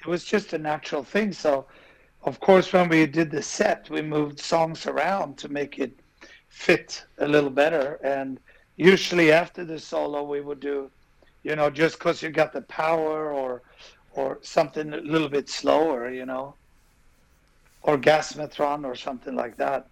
it 0.00 0.06
was 0.06 0.24
just 0.24 0.54
a 0.54 0.58
natural 0.58 1.04
thing. 1.04 1.30
So 1.32 1.66
of 2.22 2.40
course 2.40 2.72
when 2.72 2.88
we 2.88 3.04
did 3.06 3.30
the 3.30 3.42
set 3.42 3.90
we 3.90 4.00
moved 4.00 4.40
songs 4.40 4.86
around 4.86 5.36
to 5.38 5.48
make 5.50 5.78
it 5.78 6.00
fit 6.48 7.04
a 7.18 7.28
little 7.28 7.50
better. 7.50 7.98
And 8.02 8.40
usually 8.76 9.30
after 9.30 9.62
the 9.62 9.78
solo 9.78 10.22
we 10.22 10.40
would 10.40 10.60
do 10.60 10.90
you 11.46 11.54
know, 11.54 11.70
just 11.70 11.98
because 11.98 12.22
you 12.22 12.30
got 12.30 12.52
the 12.52 12.62
power 12.62 13.32
or 13.32 13.62
or 14.14 14.38
something 14.42 14.92
a 14.92 14.96
little 14.96 15.28
bit 15.28 15.48
slower, 15.48 16.10
you 16.10 16.26
know, 16.26 16.54
or 17.82 17.96
Gasmatron 17.96 18.84
or 18.84 18.96
something 18.96 19.36
like 19.36 19.56
that. 19.58 19.86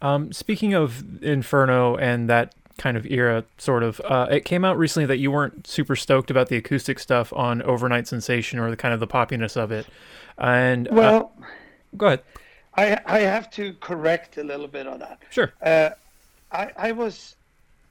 Um, 0.00 0.32
speaking 0.32 0.74
of 0.74 1.22
Inferno 1.24 1.96
and 1.96 2.28
that 2.30 2.54
kind 2.76 2.96
of 2.96 3.04
era, 3.06 3.44
sort 3.56 3.82
of, 3.82 4.00
uh, 4.04 4.28
it 4.30 4.44
came 4.44 4.64
out 4.64 4.78
recently 4.78 5.06
that 5.06 5.16
you 5.16 5.32
weren't 5.32 5.66
super 5.66 5.96
stoked 5.96 6.30
about 6.30 6.48
the 6.48 6.56
acoustic 6.56 7.00
stuff 7.00 7.32
on 7.32 7.62
Overnight 7.62 8.06
Sensation 8.06 8.60
or 8.60 8.70
the 8.70 8.76
kind 8.76 8.94
of 8.94 9.00
the 9.00 9.08
poppiness 9.08 9.56
of 9.56 9.72
it. 9.72 9.86
And 10.36 10.86
uh, 10.86 10.92
well, 10.92 11.32
go 11.96 12.06
ahead. 12.06 12.22
I 12.76 13.00
I 13.06 13.18
have 13.20 13.50
to 13.52 13.72
correct 13.80 14.36
a 14.36 14.44
little 14.44 14.68
bit 14.68 14.86
on 14.86 15.00
that. 15.00 15.18
Sure. 15.30 15.52
Uh, 15.60 15.90
I 16.52 16.70
I 16.76 16.92
was 16.92 17.34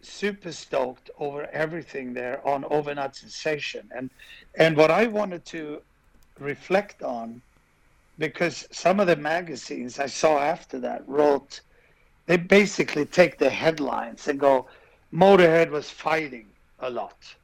super 0.02 0.52
stoked 0.52 1.10
over 1.20 1.48
everything 1.52 2.14
there 2.14 2.46
on 2.48 2.66
Overnight 2.66 3.16
Sensation, 3.16 3.90
and 3.96 4.10
and 4.56 4.78
what 4.78 4.92
I 4.92 5.08
wanted 5.08 5.46
to 5.46 5.82
reflect 6.40 7.02
on, 7.04 7.42
because 8.20 8.68
some 8.72 9.00
of 9.00 9.08
the 9.08 9.16
magazines 9.16 10.00
I 10.00 10.08
saw 10.08 10.40
after 10.40 10.80
that 10.80 11.08
wrote, 11.08 11.62
they 12.26 12.38
basically 12.38 13.06
take 13.06 13.38
the 13.38 13.50
headlines 13.50 14.28
and 14.28 14.40
go, 14.40 14.68
Motorhead 15.14 15.70
was 15.70 15.90
fighting 15.90 16.48
a 16.80 16.90
lot. 16.90 17.36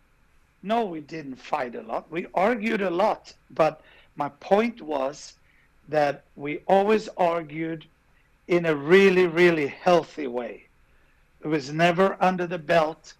No, 0.62 0.86
we 0.86 1.02
didn't 1.02 1.36
fight 1.36 1.76
a 1.76 1.82
lot. 1.82 2.10
We 2.12 2.28
argued 2.34 2.82
a 2.82 2.90
lot, 2.90 3.34
but 3.50 3.82
my 4.16 4.30
point 4.40 4.82
was 4.82 5.34
that 5.90 6.24
we 6.36 6.60
always 6.68 7.10
argued 7.18 7.86
in 8.48 8.66
a 8.66 8.76
really, 8.76 9.28
really 9.28 9.68
healthy 9.68 10.28
way. 10.28 10.68
It 11.44 11.48
was 11.48 11.72
never 11.72 12.18
under 12.22 12.48
the 12.48 12.58
belt, 12.60 13.14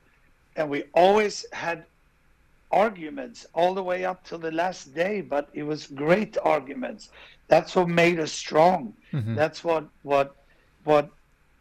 and 0.56 0.70
we 0.70 0.86
always 0.94 1.46
had 1.54 1.86
arguments 2.72 3.46
all 3.54 3.74
the 3.76 3.84
way 3.84 4.04
up 4.06 4.24
till 4.26 4.40
the 4.40 4.52
last 4.52 4.94
day, 4.96 5.22
but 5.22 5.50
it 5.54 5.64
was 5.64 5.88
great 5.88 6.38
arguments. 6.44 7.10
That's 7.48 7.76
what 7.76 7.88
made 7.90 8.20
us 8.20 8.32
strong. 8.32 8.96
Mhm. 9.14 9.36
That's 9.36 9.64
what 9.64 9.90
what 10.02 10.36
what 10.84 11.10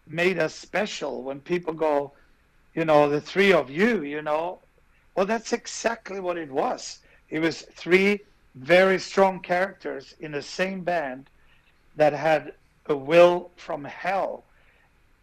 made 0.06 0.38
us 0.38 0.54
special 0.54 1.22
when 1.24 1.40
people 1.40 1.74
go, 1.74 2.14
you 2.74 2.84
know, 2.84 3.08
the 3.08 3.20
three 3.20 3.52
of 3.52 3.70
you, 3.70 4.02
you 4.02 4.22
know. 4.22 4.62
Well, 5.14 5.26
that's 5.26 5.52
exactly 5.52 6.20
what 6.20 6.38
it 6.38 6.50
was. 6.50 7.00
It 7.28 7.40
was 7.40 7.62
three 7.62 8.24
very 8.54 8.98
strong 8.98 9.40
characters 9.40 10.14
in 10.18 10.32
the 10.32 10.42
same 10.42 10.82
band 10.84 11.30
that 11.94 12.12
had 12.12 12.54
a 12.86 12.96
will 12.96 13.52
from 13.56 13.84
hell, 13.84 14.46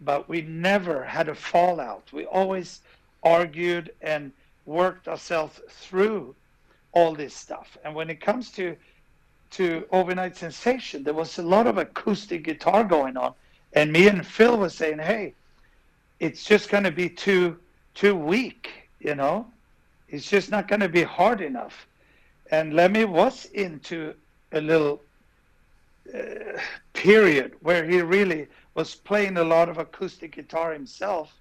but 0.02 0.30
we 0.30 0.42
never 0.42 1.04
had 1.04 1.30
a 1.30 1.36
fallout. 1.36 2.12
We 2.14 2.26
always 2.26 2.82
argued 3.24 3.92
and 4.02 4.32
worked 4.66 5.08
ourselves 5.08 5.60
through 5.70 6.36
all 6.92 7.14
this 7.14 7.34
stuff. 7.34 7.78
And 7.84 7.94
when 7.96 8.10
it 8.10 8.22
comes 8.22 8.52
to 8.52 8.76
to 9.52 9.88
overnight 9.92 10.38
sensation, 10.38 11.04
there 11.04 11.16
was 11.16 11.40
a 11.40 11.44
lot 11.44 11.66
of 11.66 11.80
acoustic 11.80 12.44
guitar 12.44 12.84
going 12.84 13.18
on, 13.18 13.34
and 13.74 13.92
me 13.92 14.08
and 14.08 14.26
Phil 14.26 14.58
was 14.58 14.76
saying, 14.76 15.00
"Hey, 15.00 15.34
it's 16.20 16.44
just 16.44 16.70
going 16.70 16.84
to 16.84 16.92
be 16.92 17.10
too 17.10 17.58
too 17.96 18.16
weak, 18.16 18.70
you 19.00 19.16
know. 19.16 19.48
It's 20.08 20.30
just 20.30 20.52
not 20.52 20.68
going 20.68 20.82
to 20.82 20.90
be 20.90 21.04
hard 21.04 21.42
enough." 21.42 21.88
And 22.52 22.74
Lemmy 22.74 23.06
was 23.06 23.46
into 23.46 24.14
a 24.52 24.62
little 24.62 25.02
uh, 26.14 26.60
period 26.94 27.54
where 27.62 27.86
he 27.86 28.02
really 28.02 28.48
was 28.74 28.96
playing 28.96 29.38
a 29.38 29.44
lot 29.44 29.70
of 29.70 29.78
acoustic 29.78 30.36
guitar 30.36 30.74
himself, 30.74 31.34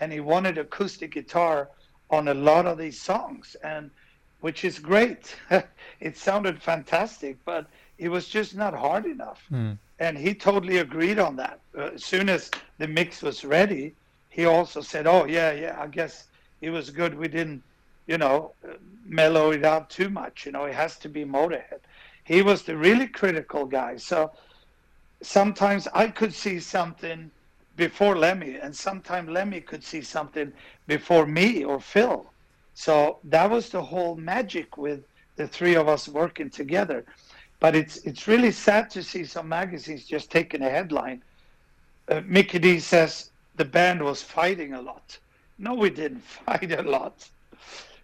and 0.00 0.12
he 0.12 0.20
wanted 0.20 0.58
acoustic 0.58 1.12
guitar 1.12 1.68
on 2.10 2.28
a 2.28 2.34
lot 2.34 2.66
of 2.66 2.78
these 2.78 3.00
songs, 3.00 3.56
and 3.62 3.90
which 4.40 4.64
is 4.64 4.78
great. 4.78 5.36
it 6.00 6.16
sounded 6.16 6.60
fantastic, 6.60 7.36
but 7.44 7.66
it 7.98 8.08
was 8.08 8.28
just 8.28 8.54
not 8.54 8.74
hard 8.74 9.06
enough. 9.06 9.42
Hmm. 9.48 9.72
And 9.98 10.18
he 10.18 10.34
totally 10.34 10.78
agreed 10.78 11.18
on 11.18 11.36
that. 11.36 11.60
Uh, 11.76 11.90
as 11.94 12.04
soon 12.04 12.28
as 12.28 12.50
the 12.78 12.88
mix 12.88 13.22
was 13.22 13.44
ready, 13.44 13.94
he 14.28 14.44
also 14.44 14.80
said, 14.80 15.06
"Oh 15.06 15.24
yeah, 15.24 15.52
yeah, 15.52 15.76
I 15.80 15.86
guess 15.86 16.26
it 16.60 16.70
was 16.70 16.90
good. 16.90 17.14
We 17.16 17.28
didn't, 17.28 17.62
you 18.06 18.18
know, 18.18 18.52
uh, 18.68 18.74
mellow 19.06 19.52
it 19.52 19.64
out 19.64 19.90
too 19.90 20.10
much. 20.10 20.44
You 20.44 20.52
know, 20.52 20.64
it 20.64 20.74
has 20.74 20.98
to 20.98 21.08
be 21.08 21.24
Motorhead." 21.24 21.80
He 22.24 22.42
was 22.42 22.62
the 22.62 22.76
really 22.76 23.06
critical 23.06 23.64
guy. 23.64 23.96
So 23.96 24.32
sometimes 25.22 25.88
I 25.94 26.08
could 26.08 26.34
see 26.34 26.60
something 26.60 27.30
before 27.76 28.16
Lemmy, 28.16 28.56
and 28.56 28.74
sometimes 28.74 29.30
Lemmy 29.30 29.60
could 29.60 29.82
see 29.82 30.02
something 30.02 30.52
before 30.86 31.26
me 31.26 31.64
or 31.64 31.80
Phil. 31.80 32.26
So 32.74 33.18
that 33.24 33.50
was 33.50 33.70
the 33.70 33.82
whole 33.82 34.16
magic 34.16 34.76
with 34.76 35.04
the 35.36 35.48
three 35.48 35.74
of 35.74 35.88
us 35.88 36.08
working 36.08 36.50
together. 36.50 37.04
But 37.60 37.76
it's 37.76 37.98
it's 37.98 38.26
really 38.26 38.50
sad 38.50 38.90
to 38.90 39.02
see 39.02 39.24
some 39.24 39.48
magazines 39.48 40.04
just 40.06 40.30
taking 40.30 40.62
a 40.62 40.70
headline. 40.70 41.22
Uh, 42.08 42.20
Mikkey 42.24 42.58
Dee 42.58 42.80
says 42.80 43.30
the 43.56 43.64
band 43.64 44.02
was 44.02 44.20
fighting 44.22 44.74
a 44.74 44.82
lot. 44.82 45.18
No, 45.58 45.74
we 45.74 45.90
didn't 45.90 46.24
fight 46.44 46.72
a 46.72 46.82
lot. 46.82 47.28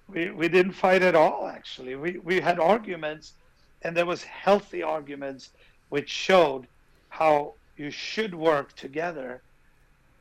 We 0.08 0.30
we 0.30 0.48
didn't 0.48 0.72
fight 0.72 1.02
at 1.02 1.14
all. 1.14 1.48
Actually, 1.48 1.96
we 1.96 2.18
we 2.18 2.40
had 2.40 2.58
arguments, 2.60 3.34
and 3.82 3.96
there 3.96 4.06
was 4.06 4.22
healthy 4.22 4.82
arguments, 4.82 5.50
which 5.88 6.08
showed 6.08 6.68
how 7.08 7.54
you 7.76 7.90
should 7.90 8.34
work 8.34 8.74
together. 8.76 9.42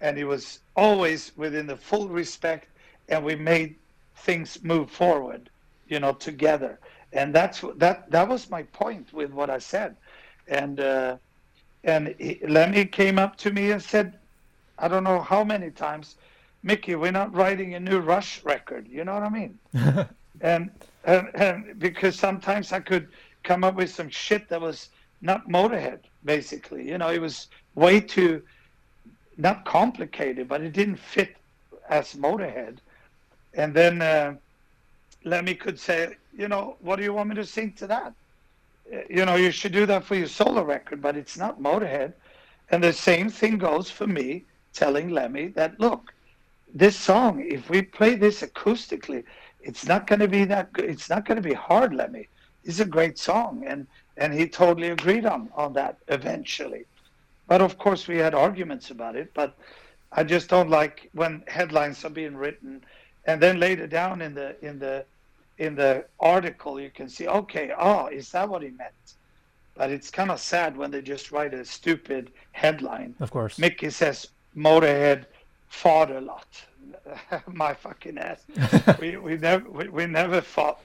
And 0.02 0.17
it 0.17 0.26
was 0.26 0.60
always 0.76 1.32
within 1.38 1.67
the 1.67 1.78
full 1.78 2.08
respect 2.08 2.67
and 3.10 3.23
we 3.23 3.36
made 3.36 3.76
things 4.15 4.63
move 4.63 4.91
forward 4.91 5.50
you 5.88 6.00
know 6.00 6.13
together. 6.13 6.80
And 7.13 7.34
that's 7.34 7.63
that 7.78 8.10
that 8.12 8.28
was 8.28 8.50
my 8.50 8.63
point 8.63 9.13
with 9.13 9.32
what 9.32 9.50
i 9.50 9.58
said. 9.58 9.95
And 10.47 10.80
uh 10.80 11.17
and 11.84 12.15
he, 12.19 12.39
lemmy 12.47 12.86
came 12.86 13.17
up 13.19 13.38
to 13.38 13.52
me 13.52 13.71
and 13.71 13.82
said 13.82 14.17
i 14.78 14.88
don't 14.88 15.04
know 15.04 15.21
how 15.21 15.43
many 15.43 15.71
times 15.71 16.15
Mikkey 16.63 16.95
we're 16.95 17.12
not 17.12 17.34
writing 17.34 17.76
a 17.76 17.80
new 17.80 18.00
rush 18.00 18.43
record. 18.43 18.88
You 18.88 19.04
know 19.06 19.13
what 19.13 19.23
i 19.23 19.30
mean? 19.30 19.60
And, 20.39 20.69
and 21.04 21.30
and 21.34 21.80
because 21.80 22.15
sometimes 22.15 22.71
i 22.71 22.80
could 22.80 23.08
come 23.43 23.63
up 23.63 23.73
with 23.73 23.89
some 23.89 24.10
shit 24.10 24.47
that 24.50 24.62
was 24.62 24.89
not 25.19 25.50
motorhead 25.50 26.02
basically 26.35 26.81
you 26.91 26.97
know 27.01 27.09
it 27.17 27.21
was 27.27 27.47
way 27.75 27.99
too 27.99 28.41
not 29.37 29.65
complicated, 29.65 30.47
but 30.47 30.61
it 30.61 30.73
didn't 30.73 30.97
fit 30.97 31.37
as 31.89 32.13
Motorhead. 32.13 32.77
And 33.53 33.73
then 33.73 34.01
uh, 34.01 34.35
Lemmy 35.23 35.55
could 35.55 35.79
say, 35.79 36.17
you 36.35 36.47
know, 36.47 36.75
what 36.81 36.97
do 36.97 37.03
you 37.03 37.13
want 37.13 37.29
me 37.29 37.35
to 37.35 37.45
sing 37.45 37.73
to 37.73 37.87
that? 37.87 38.13
Uh, 38.91 38.97
You 39.09 39.25
know, 39.25 39.35
you 39.35 39.51
should 39.51 39.71
do 39.71 39.85
that 39.85 40.03
for 40.03 40.15
your 40.15 40.27
solo 40.27 40.63
record, 40.63 41.01
but 41.01 41.15
it's 41.15 41.37
not 41.37 41.61
Motorhead. 41.61 42.13
And 42.71 42.83
the 42.83 42.93
same 42.93 43.29
thing 43.29 43.57
goes 43.57 43.89
for 43.89 44.07
me 44.07 44.43
telling 44.73 45.09
Lemmy 45.09 45.47
that, 45.59 45.79
look, 45.79 46.13
this 46.73 46.97
song, 46.97 47.43
if 47.57 47.69
we 47.69 47.81
play 47.81 48.15
this 48.15 48.41
acoustically, 48.41 49.23
it's 49.61 49.85
not 49.85 50.07
going 50.07 50.19
to 50.19 50.27
be 50.27 50.45
that 50.45 50.73
good. 50.73 50.85
It's 50.85 51.09
not 51.09 51.25
going 51.25 51.41
to 51.41 51.49
be 51.49 51.55
hard, 51.55 51.93
Lemmy. 51.93 52.27
It's 52.63 52.79
a 52.79 52.85
great 52.85 53.17
song. 53.17 53.63
And, 53.67 53.87
and 54.17 54.34
he 54.34 54.47
totally 54.47 54.89
agreed 54.89 55.25
on, 55.25 55.49
on 55.56 55.73
that 55.73 55.97
eventually. 56.08 56.86
But 57.47 57.62
of 57.62 57.77
course, 57.77 58.08
we 58.08 58.17
had 58.17 58.34
arguments 58.34 58.91
about 58.91 59.15
it. 59.15 59.34
But 59.34 59.58
I 60.12 60.23
just 60.23 60.49
don't 60.49 60.69
like 60.69 61.10
when 61.13 61.43
headlines 61.47 62.03
are 62.03 62.10
being 62.10 62.36
written, 62.36 62.84
and 63.25 63.41
then 63.41 63.60
later 63.60 63.88
down 63.88 64.21
in 64.21 64.34
the 64.34 64.56
in 64.65 64.80
the 64.80 65.06
in 65.58 65.75
the 65.75 66.06
article 66.19 66.80
you 66.80 66.89
can 66.89 67.10
see, 67.10 67.27
okay, 67.27 67.71
oh, 67.77 68.08
is 68.08 68.32
that 68.32 68.47
what 68.47 68.62
he 68.62 68.69
meant? 68.69 69.15
But 69.75 69.91
it's 69.91 70.10
kind 70.10 70.32
of 70.32 70.39
sad 70.39 70.77
when 70.77 70.91
they 70.91 71.01
just 71.01 71.32
write 71.32 71.53
a 71.53 71.65
stupid 71.65 72.32
headline. 72.51 73.15
Of 73.19 73.32
course. 73.32 73.58
Mikkey 73.60 73.89
says 73.89 74.27
Motorhead 74.56 75.25
fought 75.67 76.12
a 76.12 76.21
lot. 76.21 76.47
My 77.47 77.73
fucking 77.73 78.17
ass. 78.17 78.43
we 78.99 79.17
we 79.17 79.38
never 79.38 79.69
we, 79.69 79.88
we 79.89 80.06
never 80.06 80.41
fought 80.41 80.82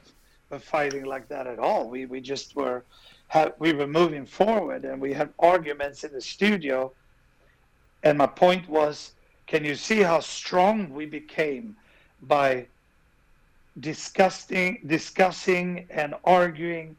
a 0.50 0.58
fighting 0.58 1.04
like 1.04 1.28
that 1.28 1.46
at 1.46 1.58
all. 1.58 1.88
We 1.88 2.06
we 2.06 2.20
just 2.20 2.54
were 2.54 2.84
had, 3.32 3.54
we 3.58 3.72
were 3.72 3.86
moving 3.86 4.26
forward 4.26 4.84
and 4.84 5.00
we 5.00 5.14
had 5.14 5.30
arguments 5.38 6.04
in 6.04 6.12
the 6.12 6.20
studio. 6.20 6.92
And 8.02 8.18
my 8.18 8.26
point 8.26 8.68
was, 8.68 9.12
can 9.46 9.64
you 9.64 9.74
see 9.74 10.02
how 10.02 10.20
strong 10.20 10.92
we 10.92 11.06
became 11.06 11.74
by 12.20 12.66
discussing 13.80 14.82
discussing 14.86 15.86
and 15.88 16.14
arguing 16.24 16.94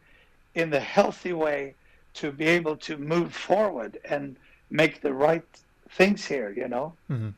in 0.55 0.71
the 0.71 0.79
healthy 0.79 1.33
way 1.33 1.75
to 2.15 2.31
be 2.31 2.47
able 2.47 2.77
to 2.77 2.97
move 2.97 3.31
forward 3.31 3.99
and 4.09 4.35
make 4.71 5.01
the 5.01 5.13
right 5.13 5.45
things 5.91 6.25
here, 6.25 6.51
you 6.51 6.67
know? 6.67 6.95
hmm 7.07 7.29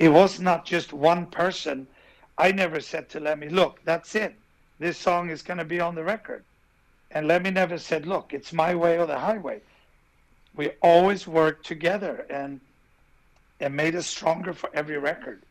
it 0.00 0.08
was 0.08 0.40
not 0.40 0.64
just 0.64 0.94
one 0.94 1.26
person. 1.26 1.86
I 2.38 2.52
never 2.52 2.80
said 2.80 3.10
to 3.10 3.20
Lemmy, 3.20 3.50
look, 3.50 3.80
that's 3.84 4.14
it. 4.14 4.34
This 4.78 4.96
song 4.96 5.28
is 5.28 5.42
going 5.42 5.58
to 5.58 5.64
be 5.64 5.78
on 5.78 5.94
the 5.94 6.02
record. 6.02 6.42
And 7.10 7.28
Lemmy 7.28 7.50
never 7.50 7.78
said, 7.78 8.06
look, 8.06 8.32
it's 8.34 8.52
my 8.52 8.74
way 8.74 8.98
or 8.98 9.06
the 9.06 9.18
highway. 9.18 9.62
We 10.54 10.72
always 10.82 11.26
worked 11.26 11.66
together 11.66 12.26
and 12.30 12.60
and 13.60 13.76
made 13.76 13.94
us 13.96 14.06
stronger 14.06 14.54
for 14.54 14.70
every 14.74 14.98
record. 14.98 15.44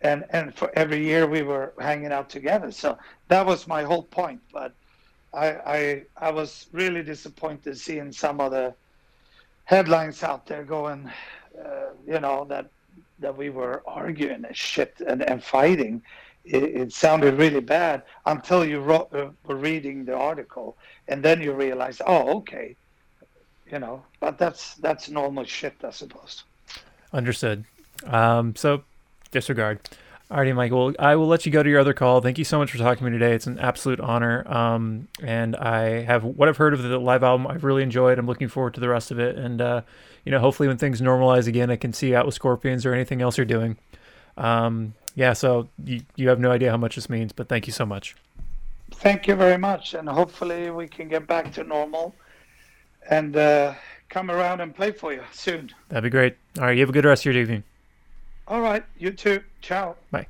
and 0.00 0.24
and 0.30 0.54
for 0.56 0.70
every 0.76 1.04
year 1.04 1.26
we 1.26 1.42
were 1.42 1.74
hanging 1.80 2.12
out 2.12 2.28
together. 2.30 2.70
So 2.72 2.98
that 3.28 3.46
was 3.46 3.66
my 3.66 3.82
whole 3.84 4.04
point. 4.04 4.42
But 4.52 4.74
I 5.32 5.46
I, 5.76 6.02
I 6.16 6.30
was 6.32 6.68
really 6.72 7.02
disappointed 7.02 7.78
seeing 7.78 8.12
some 8.12 8.40
of 8.40 8.52
the 8.52 8.74
headlines 9.64 10.22
out 10.22 10.46
there 10.46 10.64
going, 10.64 11.10
uh, 11.58 11.90
you 12.06 12.20
know, 12.20 12.46
that 12.48 12.70
that 13.20 13.36
we 13.36 13.50
were 13.50 13.82
arguing 13.86 14.44
and 14.44 14.56
shit 14.56 15.00
and, 15.06 15.22
and 15.22 15.42
fighting. 15.42 16.02
It, 16.44 16.62
it 16.62 16.92
sounded 16.92 17.38
really 17.38 17.60
bad 17.60 18.02
until 18.26 18.64
you 18.64 18.80
wrote, 18.80 19.14
uh, 19.14 19.30
were 19.46 19.56
reading 19.56 20.04
the 20.04 20.14
article, 20.14 20.76
and 21.08 21.22
then 21.22 21.40
you 21.40 21.52
realize, 21.52 22.02
oh, 22.06 22.36
okay, 22.38 22.76
you 23.70 23.78
know. 23.78 24.04
But 24.20 24.38
that's 24.38 24.74
that's 24.74 25.08
normal 25.08 25.44
shit, 25.44 25.74
I 25.82 25.90
suppose. 25.90 26.44
Understood. 27.12 27.64
Um, 28.06 28.54
so 28.56 28.82
disregard. 29.30 29.80
Alrighty, 30.30 30.54
Mike. 30.54 30.72
Well, 30.72 30.94
I 30.98 31.16
will 31.16 31.26
let 31.26 31.44
you 31.44 31.52
go 31.52 31.62
to 31.62 31.68
your 31.68 31.80
other 31.80 31.92
call. 31.92 32.20
Thank 32.22 32.38
you 32.38 32.44
so 32.44 32.58
much 32.58 32.70
for 32.70 32.78
talking 32.78 33.04
to 33.04 33.10
me 33.10 33.18
today. 33.18 33.34
It's 33.34 33.46
an 33.46 33.58
absolute 33.58 34.00
honor. 34.00 34.42
Um, 34.50 35.06
and 35.22 35.54
I 35.54 36.02
have 36.02 36.24
what 36.24 36.48
I've 36.48 36.56
heard 36.56 36.72
of 36.72 36.82
the 36.82 36.98
live 36.98 37.22
album. 37.22 37.46
I've 37.46 37.62
really 37.62 37.82
enjoyed. 37.82 38.18
I'm 38.18 38.26
looking 38.26 38.48
forward 38.48 38.74
to 38.74 38.80
the 38.80 38.88
rest 38.88 39.10
of 39.10 39.18
it. 39.18 39.36
And 39.36 39.60
uh, 39.60 39.82
you 40.24 40.32
know, 40.32 40.38
hopefully, 40.38 40.66
when 40.66 40.78
things 40.78 41.00
normalize 41.00 41.46
again, 41.46 41.70
I 41.70 41.76
can 41.76 41.92
see 41.92 42.08
you 42.08 42.16
out 42.16 42.24
with 42.24 42.34
Scorpions 42.34 42.86
or 42.86 42.94
anything 42.94 43.20
else 43.20 43.36
you're 43.36 43.44
doing. 43.44 43.76
Um, 44.36 44.94
yeah. 45.14 45.32
So 45.32 45.68
you 45.84 46.02
you 46.16 46.28
have 46.28 46.40
no 46.40 46.50
idea 46.50 46.70
how 46.70 46.76
much 46.76 46.94
this 46.96 47.08
means, 47.08 47.32
but 47.32 47.48
thank 47.48 47.66
you 47.66 47.72
so 47.72 47.86
much. 47.86 48.16
Thank 48.92 49.26
you 49.26 49.34
very 49.34 49.58
much, 49.58 49.94
and 49.94 50.08
hopefully 50.08 50.70
we 50.70 50.86
can 50.88 51.08
get 51.08 51.26
back 51.26 51.52
to 51.54 51.64
normal 51.64 52.14
and 53.10 53.36
uh, 53.36 53.74
come 54.08 54.30
around 54.30 54.60
and 54.60 54.74
play 54.74 54.92
for 54.92 55.12
you 55.12 55.22
soon. 55.32 55.70
That'd 55.88 56.04
be 56.04 56.10
great. 56.10 56.36
All 56.58 56.64
right. 56.64 56.76
You 56.76 56.80
have 56.80 56.90
a 56.90 56.92
good 56.92 57.04
rest 57.04 57.26
of 57.26 57.32
your 57.32 57.42
evening. 57.42 57.64
All 58.46 58.60
right, 58.60 58.84
you 58.98 59.10
too. 59.10 59.42
Ciao. 59.62 59.96
Bye. 60.10 60.26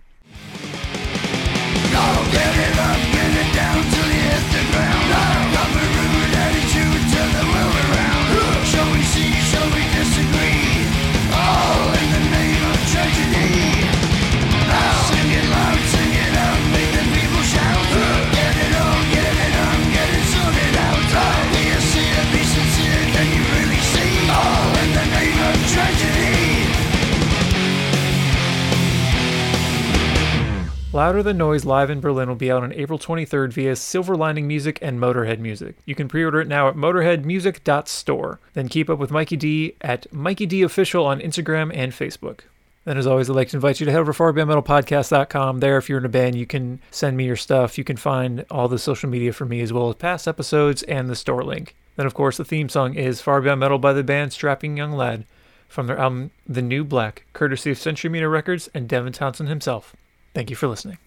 Louder 31.05 31.23
Than 31.23 31.37
Noise 31.37 31.67
live 31.67 31.91
in 31.91 32.01
Berlin 32.01 32.31
will 32.31 32.35
be 32.35 32.51
out 32.51 32.63
on 32.63 32.73
April 32.73 32.99
23rd 32.99 33.53
via 33.53 33.77
Silver 33.77 34.17
Lining 34.17 34.49
Music 34.49 34.79
and 34.81 34.99
Motorhead 34.99 35.39
Music. 35.39 35.77
You 35.85 35.95
can 35.95 36.09
pre-order 36.09 36.41
it 36.41 36.49
now 36.49 36.67
at 36.67 36.77
motorheadmusic.store. 36.77 38.41
Then 38.55 38.69
keep 38.71 38.89
up 38.89 38.99
with 38.99 39.11
Mikkey 39.11 39.37
Dee 39.37 39.75
at 39.83 40.11
Mikkey 40.15 40.47
Dee 40.47 40.63
Official 40.63 41.05
on 41.05 41.21
Instagram 41.21 41.71
and 41.77 41.93
Facebook. 41.93 42.41
Then, 42.87 42.97
as 42.97 43.07
always, 43.07 43.29
I'd 43.29 43.37
like 43.37 43.51
to 43.51 43.59
invite 43.59 43.81
you 43.81 43.85
to 43.85 43.93
head 43.93 44.01
over 44.01 44.15
to 44.15 44.19
farbeyondmetalpodcast.com. 44.19 45.61
There, 45.61 45.77
if 45.77 45.91
you're 45.91 45.99
in 45.99 46.07
a 46.07 46.09
band, 46.09 46.37
you 46.37 46.47
can 46.47 46.81
send 46.91 47.19
me 47.19 47.27
your 47.27 47.37
stuff. 47.37 47.77
You 47.77 47.85
can 47.85 47.99
find 47.99 48.47
all 48.51 48.69
the 48.69 48.79
social 48.79 49.11
media 49.11 49.35
for 49.35 49.45
me, 49.45 49.61
as 49.61 49.75
well 49.75 49.91
as 49.91 49.97
past 49.97 50.27
episodes 50.27 50.85
and 50.85 51.11
the 51.11 51.17
store 51.17 51.45
link. 51.45 51.77
Then, 51.97 52.07
of 52.07 52.15
course, 52.15 52.39
the 52.39 52.47
theme 52.47 52.71
song 52.71 52.95
is 52.95 53.21
Far 53.21 53.43
Beyond 53.43 53.61
Metal 53.61 53.79
by 53.79 53.93
the 53.93 54.03
band 54.03 54.33
Strapping 54.33 54.79
Young 54.79 54.93
Lad 54.93 55.27
from 55.69 55.87
their 55.87 55.99
album 55.99 56.31
The 56.49 56.63
New 56.63 56.83
Black, 56.83 57.27
courtesy 57.35 57.71
of 57.71 57.77
Century 57.77 58.09
Media 58.09 58.31
Records 58.31 58.71
and 58.73 58.89
Devin 58.89 59.13
Townsend 59.13 59.51
himself. 59.51 59.95
Thank 60.35 60.51
you 60.51 60.57
for 60.57 60.67
listening. 60.67 60.99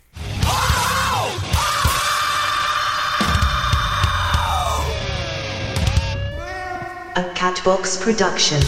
A 7.16 7.24
Catbox 7.36 8.02
production. 8.02 8.62